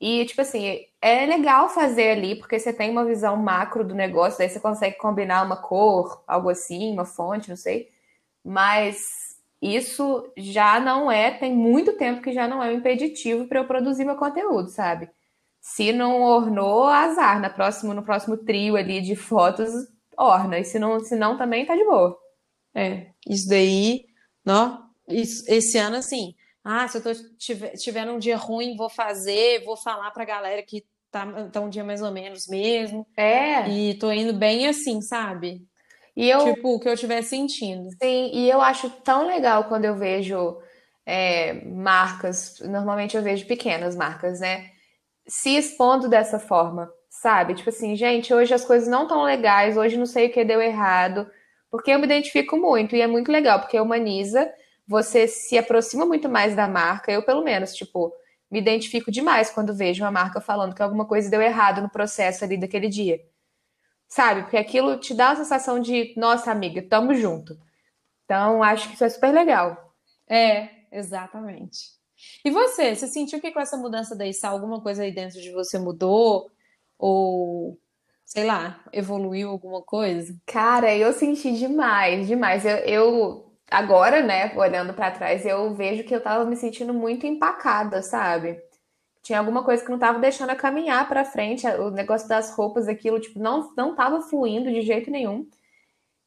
E, 0.00 0.24
tipo 0.26 0.40
assim, 0.40 0.80
é 1.00 1.26
legal 1.26 1.68
fazer 1.68 2.10
ali, 2.10 2.36
porque 2.36 2.58
você 2.58 2.72
tem 2.72 2.90
uma 2.90 3.04
visão 3.04 3.36
macro 3.36 3.84
do 3.84 3.94
negócio, 3.94 4.38
daí 4.38 4.48
você 4.48 4.60
consegue 4.60 4.96
combinar 4.96 5.44
uma 5.44 5.56
cor, 5.56 6.22
algo 6.26 6.50
assim, 6.50 6.92
uma 6.92 7.04
fonte, 7.04 7.48
não 7.48 7.56
sei. 7.56 7.88
Mas 8.44 9.34
isso 9.62 10.30
já 10.36 10.78
não 10.80 11.10
é, 11.10 11.30
tem 11.30 11.54
muito 11.54 11.96
tempo 11.96 12.20
que 12.22 12.32
já 12.32 12.46
não 12.46 12.62
é 12.62 12.70
um 12.70 12.78
impeditivo 12.78 13.46
para 13.46 13.60
eu 13.60 13.66
produzir 13.66 14.04
meu 14.04 14.16
conteúdo, 14.16 14.68
sabe? 14.68 15.10
Se 15.60 15.92
não 15.92 16.22
ornou, 16.22 16.84
azar. 16.86 17.40
Na 17.40 17.48
próximo, 17.48 17.94
no 17.94 18.02
próximo 18.02 18.36
trio 18.36 18.76
ali 18.76 19.00
de 19.00 19.16
fotos, 19.16 19.70
orna. 20.18 20.58
E 20.58 20.64
se 20.64 20.78
não, 20.78 21.00
se 21.00 21.16
não 21.16 21.38
também 21.38 21.64
tá 21.64 21.74
de 21.74 21.84
boa. 21.84 22.18
É, 22.74 23.08
isso 23.26 23.48
daí, 23.48 24.04
não, 24.44 24.90
isso, 25.08 25.44
esse 25.48 25.78
ano, 25.78 25.96
assim, 25.96 26.34
ah, 26.64 26.88
se 26.88 26.96
eu 26.96 27.02
tô, 27.02 27.10
tiver, 27.36 27.72
tiver 27.72 28.10
um 28.10 28.18
dia 28.18 28.38
ruim, 28.38 28.74
vou 28.74 28.88
fazer, 28.88 29.62
vou 29.64 29.76
falar 29.76 30.10
pra 30.12 30.24
galera 30.24 30.62
que 30.62 30.82
tá, 31.10 31.26
tá 31.52 31.60
um 31.60 31.68
dia 31.68 31.84
mais 31.84 32.00
ou 32.00 32.10
menos 32.10 32.48
mesmo. 32.48 33.06
É. 33.16 33.68
E 33.68 33.94
tô 33.98 34.10
indo 34.10 34.32
bem 34.32 34.66
assim, 34.66 35.02
sabe? 35.02 35.62
E 36.16 36.30
eu, 36.30 36.54
tipo, 36.54 36.74
o 36.74 36.80
que 36.80 36.88
eu 36.88 36.94
estiver 36.94 37.22
sentindo. 37.22 37.90
Sim, 38.02 38.30
e 38.32 38.48
eu 38.48 38.62
acho 38.62 38.88
tão 39.02 39.26
legal 39.26 39.64
quando 39.64 39.84
eu 39.84 39.94
vejo 39.94 40.56
é, 41.04 41.64
marcas, 41.66 42.60
normalmente 42.60 43.16
eu 43.16 43.22
vejo 43.22 43.46
pequenas 43.46 43.94
marcas, 43.94 44.40
né? 44.40 44.70
Se 45.26 45.56
expondo 45.56 46.08
dessa 46.08 46.38
forma, 46.38 46.90
sabe? 47.10 47.54
Tipo 47.54 47.68
assim, 47.68 47.94
gente, 47.94 48.32
hoje 48.32 48.54
as 48.54 48.64
coisas 48.64 48.88
não 48.88 49.02
estão 49.02 49.22
legais, 49.22 49.76
hoje 49.76 49.98
não 49.98 50.06
sei 50.06 50.28
o 50.28 50.32
que 50.32 50.44
deu 50.44 50.62
errado, 50.62 51.28
porque 51.70 51.90
eu 51.90 51.98
me 51.98 52.06
identifico 52.06 52.56
muito 52.56 52.96
e 52.96 53.02
é 53.02 53.06
muito 53.06 53.30
legal, 53.30 53.60
porque 53.60 53.78
humaniza 53.78 54.50
você 54.86 55.26
se 55.26 55.56
aproxima 55.56 56.04
muito 56.04 56.28
mais 56.28 56.54
da 56.54 56.68
marca. 56.68 57.10
Eu, 57.10 57.22
pelo 57.22 57.42
menos, 57.42 57.74
tipo, 57.74 58.12
me 58.50 58.58
identifico 58.58 59.10
demais 59.10 59.50
quando 59.50 59.74
vejo 59.74 60.04
uma 60.04 60.10
marca 60.10 60.40
falando 60.40 60.74
que 60.74 60.82
alguma 60.82 61.06
coisa 61.06 61.30
deu 61.30 61.40
errado 61.40 61.82
no 61.82 61.90
processo 61.90 62.44
ali 62.44 62.56
daquele 62.56 62.88
dia. 62.88 63.20
Sabe? 64.08 64.42
Porque 64.42 64.56
aquilo 64.56 64.98
te 64.98 65.14
dá 65.14 65.30
a 65.30 65.36
sensação 65.36 65.80
de, 65.80 66.14
nossa, 66.16 66.50
amiga, 66.50 66.82
tamo 66.82 67.14
junto. 67.14 67.58
Então, 68.24 68.62
acho 68.62 68.88
que 68.88 68.94
isso 68.94 69.04
é 69.04 69.08
super 69.08 69.32
legal. 69.32 69.94
É, 70.28 70.68
exatamente. 70.92 71.94
E 72.44 72.50
você, 72.50 72.94
você 72.94 73.06
sentiu 73.06 73.40
que 73.40 73.50
com 73.50 73.60
essa 73.60 73.76
mudança 73.76 74.14
da 74.16 74.26
ISA 74.26 74.48
alguma 74.48 74.80
coisa 74.80 75.02
aí 75.02 75.12
dentro 75.12 75.40
de 75.40 75.50
você 75.50 75.78
mudou? 75.78 76.50
Ou, 76.98 77.78
sei 78.24 78.44
lá, 78.44 78.82
evoluiu 78.92 79.50
alguma 79.50 79.82
coisa? 79.82 80.34
Cara, 80.46 80.94
eu 80.94 81.12
senti 81.12 81.52
demais, 81.52 82.26
demais. 82.26 82.64
Eu, 82.64 82.76
eu 82.78 83.53
agora, 83.74 84.22
né, 84.22 84.52
olhando 84.56 84.94
para 84.94 85.10
trás, 85.10 85.44
eu 85.44 85.74
vejo 85.74 86.04
que 86.04 86.14
eu 86.14 86.20
tava 86.20 86.44
me 86.44 86.56
sentindo 86.56 86.94
muito 86.94 87.26
empacada, 87.26 88.02
sabe? 88.02 88.60
Tinha 89.22 89.38
alguma 89.38 89.64
coisa 89.64 89.84
que 89.84 89.90
não 89.90 89.98
tava 89.98 90.18
deixando 90.18 90.50
a 90.50 90.56
caminhar 90.56 91.08
para 91.08 91.24
frente, 91.24 91.66
o 91.66 91.90
negócio 91.90 92.28
das 92.28 92.54
roupas, 92.54 92.86
aquilo, 92.86 93.18
tipo, 93.18 93.38
não, 93.38 93.72
não 93.76 93.94
tava 93.94 94.20
fluindo 94.20 94.70
de 94.70 94.82
jeito 94.82 95.10
nenhum. 95.10 95.48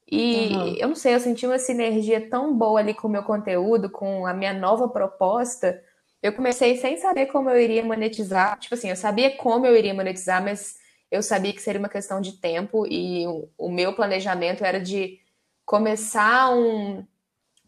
E 0.09 0.55
uhum. 0.55 0.75
eu 0.77 0.87
não 0.89 0.95
sei, 0.95 1.13
eu 1.13 1.19
senti 1.19 1.45
uma 1.45 1.59
sinergia 1.59 2.29
tão 2.29 2.57
boa 2.57 2.79
ali 2.79 2.93
com 2.93 3.07
o 3.07 3.11
meu 3.11 3.23
conteúdo, 3.23 3.89
com 3.89 4.25
a 4.25 4.33
minha 4.33 4.53
nova 4.53 4.87
proposta. 4.87 5.81
Eu 6.23 6.33
comecei 6.33 6.77
sem 6.77 6.97
saber 6.97 7.27
como 7.27 7.49
eu 7.49 7.59
iria 7.59 7.83
monetizar. 7.83 8.57
Tipo 8.59 8.75
assim, 8.75 8.89
eu 8.89 8.95
sabia 8.95 9.35
como 9.37 9.65
eu 9.65 9.75
iria 9.75 9.93
monetizar, 9.93 10.41
mas 10.41 10.77
eu 11.11 11.21
sabia 11.21 11.53
que 11.53 11.61
seria 11.61 11.79
uma 11.79 11.89
questão 11.89 12.19
de 12.21 12.33
tempo 12.39 12.85
e 12.87 13.27
o, 13.27 13.49
o 13.57 13.71
meu 13.71 13.93
planejamento 13.93 14.63
era 14.63 14.79
de 14.79 15.19
começar 15.65 16.53
um, 16.55 17.05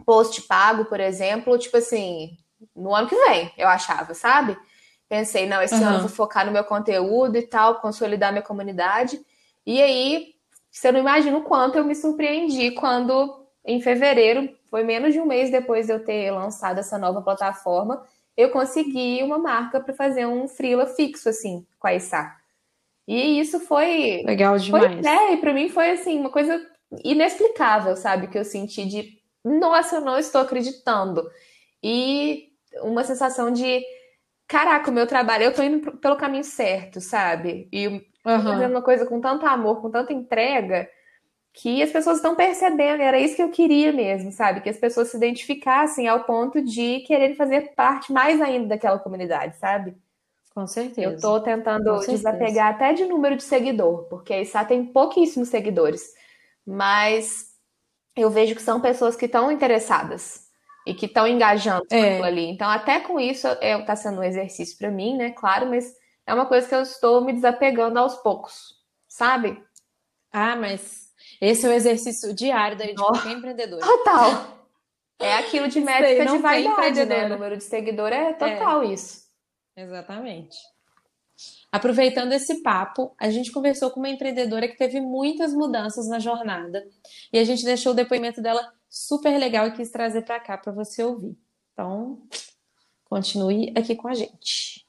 post 0.05 0.41
pago, 0.43 0.85
por 0.85 0.99
exemplo, 0.99 1.57
tipo 1.57 1.77
assim, 1.77 2.37
no 2.75 2.93
ano 2.93 3.07
que 3.07 3.15
vem, 3.15 3.51
eu 3.57 3.67
achava, 3.67 4.13
sabe? 4.13 4.57
Pensei, 5.07 5.47
não, 5.47 5.61
esse 5.61 5.75
uhum. 5.75 5.85
ano 5.85 5.95
eu 5.97 6.01
vou 6.01 6.09
focar 6.09 6.45
no 6.45 6.51
meu 6.51 6.63
conteúdo 6.63 7.37
e 7.37 7.41
tal, 7.41 7.81
consolidar 7.81 8.31
minha 8.31 8.43
comunidade. 8.43 9.19
E 9.65 9.81
aí, 9.81 10.33
você 10.71 10.91
não 10.91 10.99
imagina 10.99 11.37
o 11.37 11.43
quanto 11.43 11.77
eu 11.77 11.83
me 11.83 11.95
surpreendi 11.95 12.71
quando, 12.71 13.45
em 13.65 13.81
fevereiro, 13.81 14.55
foi 14.69 14.83
menos 14.83 15.13
de 15.13 15.19
um 15.19 15.25
mês 15.25 15.49
depois 15.49 15.87
de 15.87 15.93
eu 15.93 16.03
ter 16.03 16.31
lançado 16.31 16.79
essa 16.79 16.97
nova 16.97 17.21
plataforma, 17.21 18.03
eu 18.37 18.51
consegui 18.51 19.21
uma 19.23 19.37
marca 19.37 19.79
para 19.79 19.93
fazer 19.93 20.25
um 20.25 20.47
freela 20.47 20.85
fixo, 20.85 21.27
assim, 21.27 21.65
com 21.77 21.87
a 21.87 21.95
Issa. 21.95 22.31
E 23.07 23.39
isso 23.39 23.59
foi. 23.59 24.23
Legal 24.25 24.57
demais. 24.57 25.05
Foi, 25.05 25.11
é, 25.11 25.33
e 25.33 25.37
para 25.37 25.53
mim 25.53 25.67
foi, 25.67 25.91
assim, 25.91 26.19
uma 26.19 26.29
coisa 26.29 26.63
inexplicável, 27.03 27.95
sabe? 27.95 28.27
Que 28.27 28.37
eu 28.37 28.45
senti 28.45 28.85
de 28.85 29.18
nossa, 29.43 29.95
eu 29.95 30.01
não 30.01 30.17
estou 30.17 30.41
acreditando. 30.41 31.29
E 31.81 32.49
uma 32.81 33.03
sensação 33.03 33.51
de, 33.51 33.83
caraca, 34.47 34.91
o 34.91 34.93
meu 34.93 35.07
trabalho, 35.07 35.43
eu 35.43 35.49
estou 35.49 35.65
indo 35.65 35.97
pelo 35.97 36.17
caminho 36.17 36.43
certo, 36.43 36.99
sabe? 36.99 37.67
E 37.71 37.87
uhum. 37.87 38.03
fazendo 38.23 38.71
uma 38.71 38.81
coisa 38.81 39.05
com 39.05 39.19
tanto 39.21 39.45
amor, 39.45 39.81
com 39.81 39.89
tanta 39.89 40.13
entrega, 40.13 40.89
que 41.53 41.81
as 41.81 41.91
pessoas 41.91 42.17
estão 42.17 42.35
percebendo, 42.35 43.01
era 43.01 43.19
isso 43.19 43.35
que 43.35 43.43
eu 43.43 43.49
queria 43.49 43.91
mesmo, 43.91 44.31
sabe? 44.31 44.61
Que 44.61 44.69
as 44.69 44.77
pessoas 44.77 45.09
se 45.09 45.17
identificassem 45.17 46.07
ao 46.07 46.23
ponto 46.23 46.61
de 46.61 46.99
querer 47.01 47.35
fazer 47.35 47.73
parte 47.75 48.13
mais 48.13 48.39
ainda 48.41 48.67
daquela 48.67 48.99
comunidade, 48.99 49.57
sabe? 49.57 49.95
Com 50.53 50.67
certeza. 50.67 51.01
Eu 51.01 51.15
estou 51.15 51.39
tentando 51.39 51.99
desapegar 51.99 52.73
até 52.73 52.93
de 52.93 53.05
número 53.05 53.35
de 53.35 53.43
seguidor, 53.43 54.03
porque 54.09 54.33
a 54.33 54.41
ISA 54.41 54.65
tem 54.65 54.85
pouquíssimos 54.85 55.49
seguidores. 55.49 56.13
Mas 56.65 57.48
eu 58.21 58.29
vejo 58.29 58.55
que 58.55 58.61
são 58.61 58.81
pessoas 58.81 59.15
que 59.15 59.25
estão 59.25 59.51
interessadas 59.51 60.47
e 60.85 60.93
que 60.93 61.05
estão 61.05 61.27
engajando 61.27 61.85
é. 61.91 62.21
ali. 62.21 62.45
Então, 62.49 62.69
até 62.69 62.99
com 62.99 63.19
isso, 63.19 63.47
está 63.47 63.95
sendo 63.95 64.19
um 64.19 64.23
exercício 64.23 64.77
para 64.77 64.89
mim, 64.89 65.17
né? 65.17 65.31
Claro, 65.31 65.67
mas 65.67 65.93
é 66.25 66.33
uma 66.33 66.45
coisa 66.45 66.67
que 66.67 66.75
eu 66.75 66.81
estou 66.81 67.23
me 67.23 67.33
desapegando 67.33 67.99
aos 67.99 68.15
poucos, 68.15 68.75
sabe? 69.07 69.61
Ah, 70.31 70.55
mas 70.55 71.09
Esse 71.41 71.65
é 71.65 71.69
o 71.69 71.73
exercício 71.73 72.33
diário 72.33 72.77
da 72.77 72.85
gente, 72.85 73.01
oh, 73.01 73.07
qualquer 73.07 73.31
empreendedor. 73.31 73.79
Total. 73.79 74.59
É 75.21 75.35
aquilo 75.35 75.67
de 75.67 75.81
métrica 75.81 76.25
de 76.27 76.37
vaidade, 76.37 77.05
né? 77.05 77.25
O 77.25 77.29
número 77.29 77.57
de 77.57 77.63
seguidor 77.65 78.07
é 78.13 78.31
total 78.31 78.83
é. 78.83 78.93
isso. 78.93 79.23
Exatamente. 79.75 80.55
Aproveitando 81.71 82.33
esse 82.33 82.63
papo, 82.63 83.13
a 83.17 83.29
gente 83.29 83.51
conversou 83.51 83.91
com 83.91 83.99
uma 83.99 84.09
empreendedora 84.09 84.67
que 84.67 84.75
teve 84.75 84.99
muitas 84.99 85.53
mudanças 85.53 86.07
na 86.07 86.17
jornada 86.17 86.87
e 87.31 87.37
a 87.37 87.43
gente 87.43 87.63
deixou 87.63 87.91
o 87.91 87.95
depoimento 87.95 88.41
dela 88.41 88.73
super 88.89 89.37
legal 89.37 89.67
e 89.67 89.71
quis 89.71 89.91
trazer 89.91 90.23
para 90.23 90.39
cá 90.39 90.57
para 90.57 90.71
você 90.71 91.03
ouvir. 91.03 91.37
Então, 91.73 92.19
continue 93.05 93.71
aqui 93.77 93.95
com 93.95 94.07
a 94.07 94.15
gente. 94.15 94.83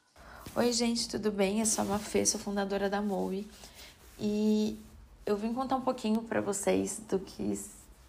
Oi, 0.57 0.73
gente, 0.73 1.07
tudo 1.07 1.31
bem? 1.31 1.61
Eu 1.61 1.67
sou 1.67 1.83
a 1.83 1.87
Mafê, 1.87 2.25
sou 2.25 2.41
fundadora 2.41 2.89
da 2.89 3.03
MOE 3.03 3.47
e 4.19 4.79
eu 5.27 5.37
vim 5.37 5.53
contar 5.53 5.77
um 5.77 5.83
pouquinho 5.83 6.23
para 6.23 6.41
vocês 6.41 7.03
do 7.11 7.19
que 7.19 7.61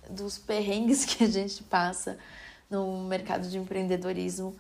dos 0.10 0.38
perrengues 0.38 1.04
que 1.06 1.25
a 1.25 1.28
gente 1.28 1.62
passa 1.63 2.18
no 2.70 3.04
mercado 3.04 3.50
de 3.50 3.58
empreendedorismo, 3.58 4.56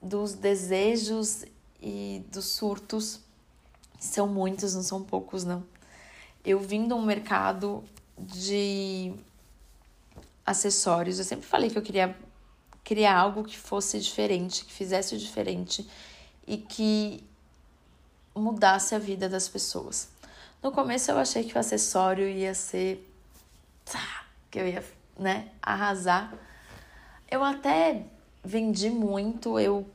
dos 0.00 0.32
desejos 0.32 1.44
e 1.82 2.24
dos 2.32 2.46
surtos 2.46 3.25
são 3.98 4.26
muitos, 4.26 4.74
não 4.74 4.82
são 4.82 5.02
poucos, 5.02 5.44
não. 5.44 5.64
Eu 6.44 6.60
vim 6.60 6.86
de 6.86 6.94
um 6.94 7.02
mercado 7.02 7.82
de 8.18 9.12
acessórios. 10.44 11.18
Eu 11.18 11.24
sempre 11.24 11.46
falei 11.46 11.70
que 11.70 11.78
eu 11.78 11.82
queria 11.82 12.16
criar 12.84 13.16
algo 13.16 13.42
que 13.42 13.58
fosse 13.58 13.98
diferente, 13.98 14.64
que 14.64 14.72
fizesse 14.72 15.18
diferente 15.18 15.88
e 16.46 16.56
que 16.56 17.24
mudasse 18.34 18.94
a 18.94 18.98
vida 18.98 19.28
das 19.28 19.48
pessoas. 19.48 20.08
No 20.62 20.70
começo 20.70 21.10
eu 21.10 21.18
achei 21.18 21.42
que 21.44 21.56
o 21.56 21.58
acessório 21.58 22.28
ia 22.28 22.54
ser 22.54 23.12
que 24.50 24.58
eu 24.58 24.68
ia, 24.68 24.84
né, 25.18 25.48
arrasar. 25.62 26.32
Eu 27.30 27.42
até 27.42 28.04
vendi 28.44 28.90
muito, 28.90 29.58
eu 29.58 29.86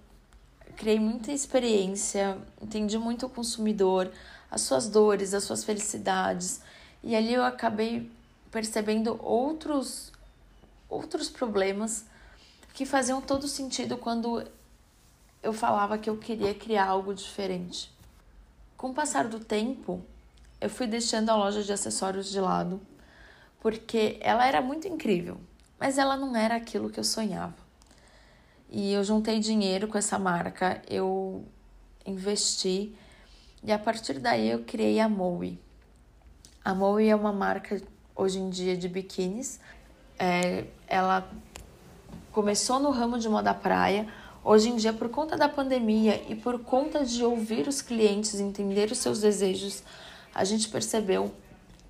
criei 0.81 0.99
muita 0.99 1.31
experiência, 1.31 2.39
entendi 2.59 2.97
muito 2.97 3.27
o 3.27 3.29
consumidor, 3.29 4.11
as 4.49 4.61
suas 4.61 4.89
dores, 4.89 5.31
as 5.31 5.43
suas 5.43 5.63
felicidades. 5.63 6.59
E 7.03 7.15
ali 7.15 7.35
eu 7.35 7.43
acabei 7.43 8.09
percebendo 8.49 9.15
outros 9.23 10.11
outros 10.89 11.29
problemas 11.29 12.05
que 12.73 12.83
faziam 12.83 13.21
todo 13.21 13.47
sentido 13.47 13.95
quando 13.95 14.43
eu 15.43 15.53
falava 15.53 15.99
que 15.99 16.09
eu 16.09 16.17
queria 16.17 16.55
criar 16.55 16.87
algo 16.87 17.13
diferente. 17.13 17.91
Com 18.75 18.89
o 18.89 18.93
passar 18.93 19.27
do 19.27 19.39
tempo, 19.39 20.03
eu 20.59 20.69
fui 20.69 20.87
deixando 20.87 21.29
a 21.29 21.35
loja 21.35 21.61
de 21.61 21.71
acessórios 21.71 22.27
de 22.31 22.41
lado, 22.41 22.81
porque 23.59 24.17
ela 24.19 24.47
era 24.47 24.63
muito 24.63 24.87
incrível, 24.87 25.39
mas 25.79 25.99
ela 25.99 26.17
não 26.17 26.35
era 26.35 26.55
aquilo 26.55 26.89
que 26.89 26.99
eu 26.99 27.03
sonhava. 27.03 27.60
E 28.71 28.93
eu 28.93 29.03
juntei 29.03 29.37
dinheiro 29.39 29.89
com 29.89 29.97
essa 29.97 30.17
marca, 30.17 30.81
eu 30.89 31.43
investi 32.05 32.95
e 33.61 33.71
a 33.71 33.77
partir 33.77 34.17
daí 34.17 34.49
eu 34.49 34.63
criei 34.63 34.99
a 34.99 35.09
Moe. 35.09 35.59
A 36.63 36.73
Moe 36.73 37.07
é 37.07 37.15
uma 37.15 37.33
marca 37.33 37.81
hoje 38.15 38.39
em 38.39 38.49
dia 38.49 38.77
de 38.77 38.87
biquínis. 38.87 39.59
É, 40.17 40.65
ela 40.87 41.29
começou 42.31 42.79
no 42.79 42.91
ramo 42.91 43.19
de 43.19 43.27
moda 43.27 43.53
praia. 43.53 44.07
Hoje 44.43 44.69
em 44.69 44.77
dia, 44.77 44.93
por 44.93 45.09
conta 45.09 45.37
da 45.37 45.49
pandemia 45.49 46.23
e 46.29 46.35
por 46.35 46.59
conta 46.59 47.05
de 47.05 47.23
ouvir 47.23 47.67
os 47.67 47.81
clientes, 47.81 48.39
entender 48.39 48.89
os 48.89 48.97
seus 48.97 49.19
desejos, 49.19 49.83
a 50.33 50.43
gente 50.43 50.69
percebeu 50.69 51.31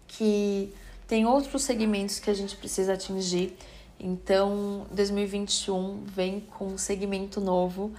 que 0.07 0.73
tem 1.07 1.25
outros 1.25 1.61
segmentos 1.61 2.19
que 2.19 2.29
a 2.29 2.33
gente 2.33 2.55
precisa 2.57 2.93
atingir 2.93 3.55
então, 4.03 4.87
2021 4.91 6.03
vem 6.05 6.39
com 6.39 6.69
um 6.69 6.77
segmento 6.77 7.39
novo, 7.39 7.91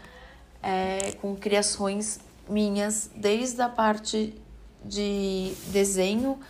é, 0.61 1.13
com 1.21 1.37
criações 1.37 2.19
minhas, 2.49 3.09
desde 3.15 3.63
a 3.63 3.69
parte 3.69 4.35
de 4.85 5.55
desenho 5.69 6.41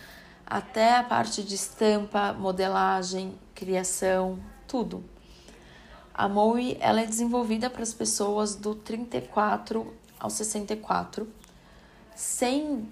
até 0.43 0.97
a 0.97 1.03
parte 1.03 1.43
de 1.43 1.53
estampa, 1.53 2.33
modelagem, 2.33 3.35
criação, 3.53 4.39
tudo. 4.67 5.03
A 6.13 6.27
MOE 6.27 6.75
ela 6.79 7.01
é 7.01 7.05
desenvolvida 7.05 7.69
para 7.69 7.83
as 7.83 7.93
pessoas 7.93 8.55
do 8.55 8.73
34 8.73 9.93
ao 10.19 10.29
64, 10.31 11.27
sem 12.15 12.87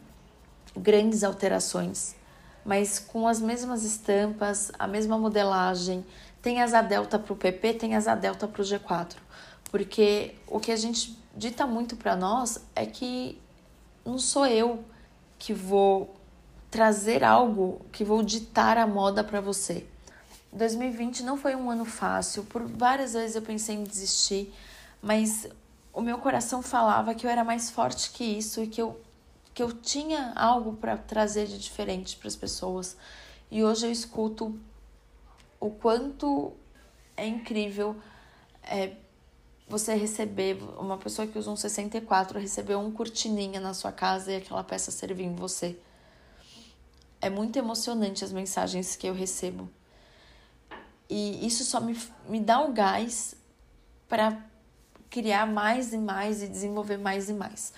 grandes 0.78 1.24
alterações, 1.24 2.16
mas 2.64 3.00
com 3.00 3.28
as 3.28 3.40
mesmas 3.42 3.84
estampas, 3.84 4.72
a 4.78 4.88
mesma 4.88 5.18
modelagem, 5.18 6.06
tem 6.42 6.62
asa 6.62 6.82
delta 6.82 7.20
para 7.20 7.34
o 7.34 7.36
PP, 7.36 7.74
tem 7.76 7.96
asa 7.96 8.16
delta 8.16 8.48
para 8.48 8.62
o 8.62 8.66
G4. 8.66 9.16
Porque 9.70 10.36
o 10.48 10.60
que 10.60 10.72
a 10.72 10.76
gente 10.76 11.18
dita 11.36 11.66
muito 11.66 11.96
para 11.96 12.16
nós 12.16 12.60
é 12.76 12.86
que 12.86 13.38
não 14.06 14.18
sou 14.18 14.46
eu 14.46 14.84
que 15.38 15.54
vou 15.54 16.16
trazer 16.70 17.24
algo, 17.24 17.82
que 17.92 18.04
vou 18.04 18.24
ditar 18.24 18.78
a 18.78 18.88
moda 18.88 19.24
para 19.24 19.42
você. 19.42 19.86
2020 20.54 21.24
não 21.24 21.38
foi 21.38 21.56
um 21.56 21.70
ano 21.70 21.86
fácil, 21.86 22.44
por 22.44 22.64
várias 22.64 23.14
vezes 23.14 23.36
eu 23.36 23.42
pensei 23.42 23.76
em 23.76 23.84
desistir, 23.84 24.54
mas 25.02 25.48
o 25.94 26.02
meu 26.02 26.18
coração 26.18 26.62
falava 26.62 27.14
que 27.16 27.26
eu 27.26 27.30
era 27.30 27.44
mais 27.44 27.70
forte 27.70 28.12
que 28.12 28.24
isso 28.24 28.62
e 28.62 28.68
que 28.68 28.82
eu, 28.82 29.00
que 29.54 29.64
eu 29.64 29.72
tinha 29.72 30.34
algo 30.36 30.74
para 30.74 30.98
trazer 30.98 31.48
de 31.48 31.58
diferente 31.58 32.18
para 32.18 32.28
as 32.28 32.36
pessoas. 32.36 32.98
E 33.50 33.64
hoje 33.64 33.86
eu 33.86 33.92
escuto 33.92 34.58
o 35.62 35.70
quanto 35.70 36.54
é 37.16 37.26
incrível 37.26 37.96
é, 38.64 38.94
você 39.68 39.94
receber, 39.94 40.58
uma 40.78 40.98
pessoa 40.98 41.28
que 41.28 41.38
usa 41.38 41.52
um 41.52 41.56
64 41.56 42.40
receber 42.40 42.76
um 42.76 42.92
cortininha 42.92 43.62
na 43.62 43.74
sua 43.74 43.92
casa 43.92 44.32
e 44.32 44.36
aquela 44.38 44.64
peça 44.64 44.92
servir 44.92 45.24
em 45.24 45.36
você. 45.36 45.78
É 47.22 47.30
muito 47.30 47.58
emocionante 47.58 48.26
as 48.26 48.34
mensagens 48.34 48.96
que 48.96 49.08
eu 49.08 49.14
recebo. 49.14 49.70
E 51.08 51.46
isso 51.46 51.64
só 51.64 51.80
me, 51.80 51.98
me 52.28 52.40
dá 52.40 52.60
o 52.60 52.74
gás 52.74 53.36
para 54.10 54.44
criar 55.10 55.46
mais 55.46 55.94
e 55.94 55.98
mais 55.98 56.42
e 56.42 56.48
desenvolver 56.48 56.98
mais 56.98 57.30
e 57.30 57.34
mais. 57.34 57.72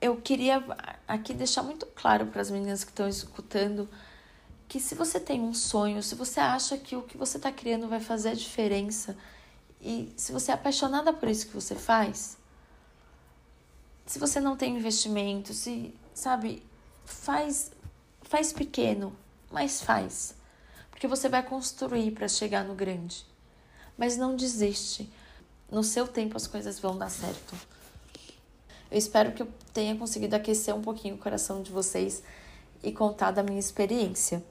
Eu 0.00 0.20
queria 0.20 0.62
aqui 1.08 1.32
deixar 1.32 1.62
muito 1.62 1.86
claro 1.86 2.26
para 2.26 2.42
as 2.42 2.50
meninas 2.50 2.84
que 2.84 2.90
estão 2.90 3.08
escutando 3.08 3.88
que 4.72 4.80
se 4.80 4.94
você 4.94 5.20
tem 5.20 5.42
um 5.42 5.52
sonho, 5.52 6.02
se 6.02 6.14
você 6.14 6.40
acha 6.40 6.78
que 6.78 6.96
o 6.96 7.02
que 7.02 7.18
você 7.18 7.36
está 7.36 7.52
criando 7.52 7.88
vai 7.88 8.00
fazer 8.00 8.30
a 8.30 8.34
diferença 8.34 9.14
e 9.82 10.10
se 10.16 10.32
você 10.32 10.50
é 10.50 10.54
apaixonada 10.54 11.12
por 11.12 11.28
isso 11.28 11.46
que 11.46 11.52
você 11.52 11.74
faz, 11.74 12.38
se 14.06 14.18
você 14.18 14.40
não 14.40 14.56
tem 14.56 14.74
investimento, 14.74 15.52
se 15.52 15.94
sabe, 16.14 16.62
faz 17.04 17.70
faz 18.22 18.50
pequeno, 18.50 19.14
mas 19.50 19.82
faz, 19.82 20.34
porque 20.90 21.06
você 21.06 21.28
vai 21.28 21.42
construir 21.42 22.10
para 22.12 22.26
chegar 22.26 22.64
no 22.64 22.74
grande. 22.74 23.26
Mas 23.94 24.16
não 24.16 24.34
desiste. 24.34 25.12
No 25.70 25.84
seu 25.84 26.08
tempo 26.08 26.34
as 26.34 26.46
coisas 26.46 26.78
vão 26.78 26.96
dar 26.96 27.10
certo. 27.10 27.54
Eu 28.90 28.96
espero 28.96 29.32
que 29.32 29.42
eu 29.42 29.48
tenha 29.74 29.94
conseguido 29.94 30.34
aquecer 30.34 30.74
um 30.74 30.80
pouquinho 30.80 31.16
o 31.16 31.18
coração 31.18 31.62
de 31.62 31.70
vocês 31.70 32.22
e 32.82 32.90
contar 32.90 33.32
da 33.32 33.42
minha 33.42 33.60
experiência. 33.60 34.42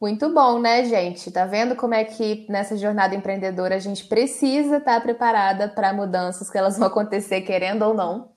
Muito 0.00 0.28
bom, 0.32 0.58
né, 0.58 0.84
gente? 0.84 1.30
Tá 1.30 1.46
vendo 1.46 1.74
como 1.74 1.94
é 1.94 2.04
que 2.04 2.46
nessa 2.50 2.76
jornada 2.76 3.14
empreendedora 3.14 3.76
a 3.76 3.78
gente 3.78 4.06
precisa 4.06 4.76
estar 4.76 5.00
preparada 5.00 5.68
para 5.68 5.92
mudanças 5.92 6.50
que 6.50 6.58
elas 6.58 6.76
vão 6.76 6.86
acontecer 6.86 7.40
querendo 7.42 7.82
ou 7.82 7.94
não. 7.94 8.30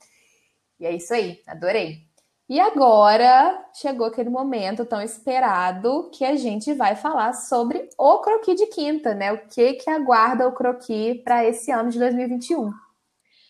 E 0.80 0.86
é 0.86 0.96
isso 0.96 1.14
aí, 1.14 1.42
adorei. 1.46 2.10
E 2.48 2.60
agora 2.60 3.64
chegou 3.74 4.08
aquele 4.08 4.30
momento 4.30 4.84
tão 4.86 5.02
esperado 5.02 6.10
que 6.12 6.26
a 6.26 6.36
gente 6.36 6.74
vai 6.74 6.96
falar 6.96 7.34
sobre 7.34 7.90
o 7.98 8.18
croqui 8.20 8.56
de 8.56 8.66
quinta, 8.68 9.14
né? 9.14 9.32
O 9.32 9.48
que 9.48 9.74
que 9.74 9.90
aguarda 9.90 10.48
o 10.48 10.54
croqui 10.54 11.22
para 11.24 11.46
esse 11.46 11.70
ano 11.72 11.92
de 11.92 12.00
2021. 12.00 12.72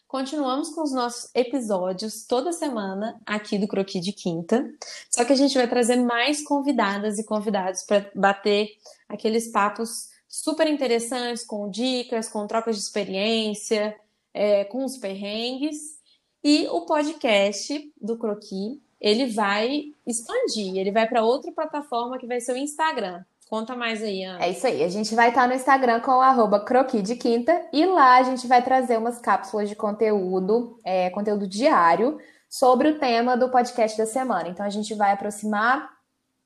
Continuamos 0.09 0.71
com 0.71 0.81
os 0.81 0.91
nossos 0.91 1.29
episódios 1.35 2.25
toda 2.25 2.51
semana 2.51 3.21
aqui 3.27 3.59
do 3.59 3.67
Croqui 3.67 3.99
de 3.99 4.11
Quinta. 4.11 4.67
Só 5.07 5.23
que 5.23 5.31
a 5.31 5.35
gente 5.35 5.55
vai 5.55 5.67
trazer 5.67 5.97
mais 5.97 6.41
convidadas 6.41 7.19
e 7.19 7.23
convidados 7.23 7.83
para 7.83 8.09
bater 8.15 8.71
aqueles 9.07 9.49
papos 9.49 10.09
super 10.27 10.67
interessantes, 10.67 11.45
com 11.45 11.69
dicas, 11.69 12.27
com 12.27 12.47
trocas 12.47 12.75
de 12.75 12.81
experiência, 12.81 13.95
é, 14.33 14.65
com 14.65 14.83
os 14.83 14.97
perrengues. 14.97 15.99
E 16.43 16.65
o 16.69 16.87
podcast 16.87 17.93
do 18.01 18.17
Croqui, 18.17 18.81
ele 18.99 19.27
vai 19.27 19.93
expandir, 20.07 20.75
ele 20.75 20.91
vai 20.91 21.07
para 21.07 21.23
outra 21.23 21.51
plataforma 21.51 22.17
que 22.17 22.25
vai 22.25 22.41
ser 22.41 22.53
o 22.53 22.57
Instagram. 22.57 23.23
Conta 23.49 23.75
mais 23.75 24.03
aí, 24.03 24.23
Ana. 24.23 24.45
É 24.45 24.51
isso 24.51 24.67
aí. 24.67 24.83
A 24.83 24.89
gente 24.89 25.15
vai 25.15 25.29
estar 25.29 25.47
no 25.47 25.55
Instagram 25.55 26.01
com 26.01 26.11
o 26.11 26.65
croqui 26.65 27.01
de 27.01 27.15
quinta 27.15 27.67
e 27.73 27.83
lá 27.83 28.17
a 28.17 28.23
gente 28.23 28.45
vai 28.45 28.63
trazer 28.63 28.95
umas 28.99 29.17
cápsulas 29.17 29.67
de 29.67 29.75
conteúdo, 29.75 30.79
é, 30.83 31.09
conteúdo 31.09 31.47
diário, 31.47 32.19
sobre 32.47 32.89
o 32.89 32.99
tema 32.99 33.35
do 33.35 33.49
podcast 33.49 33.97
da 33.97 34.05
semana. 34.05 34.49
Então 34.49 34.63
a 34.63 34.69
gente 34.69 34.93
vai 34.93 35.13
aproximar 35.13 35.89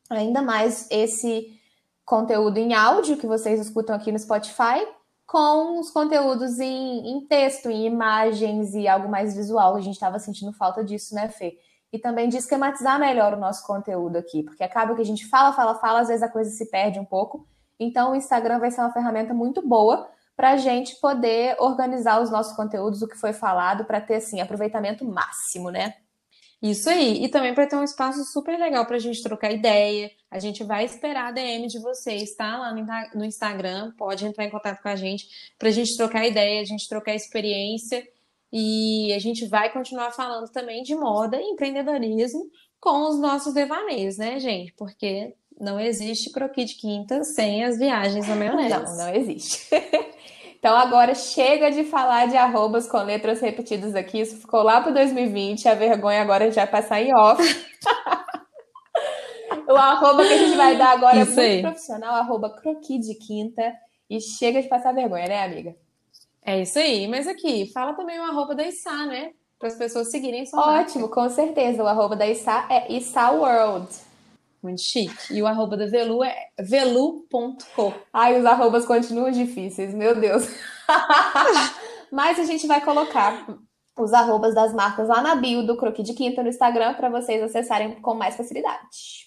ainda 0.09 0.41
mais 0.41 0.87
esse 0.89 1.59
conteúdo 2.05 2.57
em 2.57 2.73
áudio 2.73 3.17
que 3.17 3.27
vocês 3.27 3.59
escutam 3.59 3.93
aqui 3.93 4.09
no 4.09 4.17
Spotify, 4.19 4.87
com 5.27 5.81
os 5.81 5.91
conteúdos 5.91 6.57
em, 6.57 7.17
em 7.17 7.27
texto, 7.27 7.69
em 7.69 7.85
imagens 7.85 8.73
e 8.75 8.87
algo 8.87 9.09
mais 9.09 9.35
visual. 9.35 9.75
A 9.75 9.81
gente 9.81 9.95
estava 9.95 10.19
sentindo 10.19 10.53
falta 10.53 10.81
disso, 10.81 11.13
né, 11.13 11.27
Fê? 11.27 11.57
E 11.93 11.99
também 11.99 12.27
de 12.27 12.37
esquematizar 12.37 12.99
melhor 12.99 13.35
o 13.35 13.39
nosso 13.39 13.65
conteúdo 13.67 14.17
aqui, 14.17 14.41
porque 14.41 14.63
acaba 14.63 14.95
que 14.95 15.01
a 15.01 15.05
gente 15.05 15.27
fala, 15.27 15.53
fala, 15.53 15.75
fala, 15.75 15.99
às 15.99 16.07
vezes 16.07 16.23
a 16.23 16.27
coisa 16.27 16.49
se 16.49 16.69
perde 16.71 16.99
um 16.99 17.05
pouco. 17.05 17.47
Então, 17.79 18.11
o 18.11 18.15
Instagram 18.15 18.57
vai 18.57 18.71
ser 18.71 18.81
uma 18.81 18.91
ferramenta 18.91 19.31
muito 19.31 19.65
boa 19.65 20.09
para 20.35 20.51
a 20.53 20.57
gente 20.57 20.99
poder 20.99 21.55
organizar 21.59 22.19
os 22.19 22.31
nossos 22.31 22.55
conteúdos, 22.55 23.03
o 23.03 23.07
que 23.07 23.15
foi 23.15 23.31
falado, 23.31 23.85
para 23.85 24.01
ter 24.01 24.15
assim 24.15 24.41
aproveitamento 24.41 25.05
máximo, 25.05 25.69
né? 25.69 25.93
Isso 26.63 26.89
aí. 26.89 27.23
E 27.23 27.29
também 27.29 27.53
para 27.53 27.67
ter 27.67 27.75
um 27.75 27.83
espaço 27.83 28.23
super 28.23 28.57
legal 28.57 28.85
para 28.85 28.95
a 28.95 28.99
gente 28.99 29.21
trocar 29.21 29.51
ideia. 29.51 30.09
A 30.31 30.39
gente 30.39 30.63
vai 30.63 30.85
esperar 30.85 31.27
a 31.27 31.31
DM 31.31 31.67
de 31.67 31.77
vocês, 31.77 32.33
tá? 32.35 32.57
Lá 32.57 32.73
no 33.13 33.25
Instagram. 33.25 33.91
Pode 33.97 34.25
entrar 34.25 34.45
em 34.45 34.49
contato 34.49 34.81
com 34.81 34.87
a 34.87 34.95
gente 34.95 35.27
para 35.59 35.67
a 35.67 35.71
gente 35.71 35.95
trocar 35.95 36.25
ideia, 36.25 36.61
a 36.61 36.65
gente 36.65 36.87
trocar 36.87 37.13
experiência. 37.13 38.03
E 38.55 39.11
a 39.13 39.17
gente 39.17 39.47
vai 39.47 39.73
continuar 39.73 40.11
falando 40.11 40.47
também 40.51 40.83
de 40.83 40.95
moda 40.95 41.41
e 41.41 41.43
empreendedorismo 41.43 42.51
com 42.79 43.09
os 43.09 43.19
nossos 43.19 43.51
devaneios, 43.51 44.19
né, 44.19 44.39
gente? 44.39 44.71
Porque 44.73 45.33
não 45.59 45.79
existe 45.79 46.31
croquis 46.31 46.69
de 46.69 46.75
quinta 46.75 47.23
sem 47.23 47.63
as 47.63 47.79
viagens 47.79 48.27
na 48.27 48.35
maionese. 48.35 48.69
Não, 48.69 48.97
não 48.97 49.15
existe. 49.15 49.67
Então 50.63 50.77
agora 50.77 51.13
chega 51.13 51.69
de 51.69 51.83
falar 51.83 52.29
de 52.29 52.37
arrobas 52.37 52.87
com 52.87 52.95
letras 52.99 53.41
repetidas 53.41 53.95
aqui. 53.95 54.21
Isso 54.21 54.37
ficou 54.37 54.63
lá 54.63 54.79
para 54.79 54.93
2020. 54.93 55.67
A 55.67 55.75
vergonha 55.75 56.21
agora 56.21 56.49
já 56.49 56.61
vai 56.61 56.71
passar 56.71 57.01
em 57.01 57.13
off. 57.13 57.43
o 59.67 59.75
arroba 59.75 60.25
que 60.25 60.31
a 60.31 60.37
gente 60.37 60.55
vai 60.55 60.77
dar 60.77 60.93
agora 60.93 61.17
é 61.17 61.23
Isso 61.23 61.31
é 61.31 61.35
muito 61.35 61.55
aí. 61.55 61.61
profissional, 61.63 62.15
arroba 62.15 62.49
croquis 62.49 63.05
de 63.05 63.15
quinta. 63.15 63.73
E 64.09 64.21
chega 64.21 64.61
de 64.61 64.69
passar 64.69 64.93
vergonha, 64.93 65.27
né, 65.27 65.43
amiga? 65.43 65.75
É 66.45 66.61
isso 66.61 66.77
aí. 66.79 67.07
Mas 67.07 67.27
aqui, 67.27 67.71
fala 67.73 67.93
também 67.93 68.19
o 68.19 68.23
arroba 68.23 68.53
da 68.53 68.67
Issa, 68.67 69.05
né? 69.05 69.31
Para 69.57 69.69
as 69.69 69.75
pessoas 69.75 70.11
seguirem 70.11 70.45
sua 70.45 70.59
Ótimo, 70.59 71.07
marca. 71.07 71.15
com 71.15 71.29
certeza. 71.29 71.83
O 71.83 71.87
arroba 71.87 72.15
da 72.15 72.27
Issa 72.27 72.65
é 72.69 72.91
Issa 72.91 73.31
World. 73.31 73.87
Muito 74.61 74.81
chique. 74.81 75.33
E 75.33 75.41
o 75.41 75.47
arroba 75.47 75.75
da 75.75 75.85
Velu 75.85 76.23
é 76.23 76.47
velu.co. 76.59 77.93
Ai, 78.13 78.39
os 78.39 78.45
arrobas 78.45 78.85
continuam 78.85 79.31
difíceis, 79.31 79.93
meu 79.93 80.15
Deus. 80.15 80.47
Mas 82.11 82.39
a 82.39 82.45
gente 82.45 82.67
vai 82.67 82.79
colocar 82.79 83.45
os 83.97 84.13
arrobas 84.13 84.55
das 84.55 84.73
marcas 84.73 85.07
lá 85.07 85.21
na 85.21 85.35
bio 85.35 85.65
do 85.65 85.77
Croqui 85.77 86.01
de 86.01 86.13
Quinta 86.13 86.41
no 86.41 86.49
Instagram 86.49 86.93
para 86.93 87.09
vocês 87.09 87.41
acessarem 87.43 87.95
com 88.01 88.13
mais 88.13 88.35
facilidade. 88.35 89.23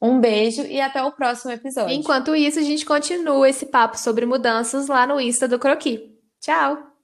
Um 0.00 0.20
beijo 0.20 0.62
e 0.62 0.80
até 0.80 1.02
o 1.02 1.10
próximo 1.10 1.50
episódio. 1.50 1.94
Enquanto 1.94 2.34
isso, 2.34 2.58
a 2.60 2.62
gente 2.62 2.86
continua 2.86 3.48
esse 3.48 3.66
papo 3.66 3.98
sobre 3.98 4.24
mudanças 4.26 4.86
lá 4.86 5.06
no 5.06 5.20
Insta 5.20 5.48
do 5.48 5.58
Croqui. 5.58 6.17
Tchau! 6.48 6.97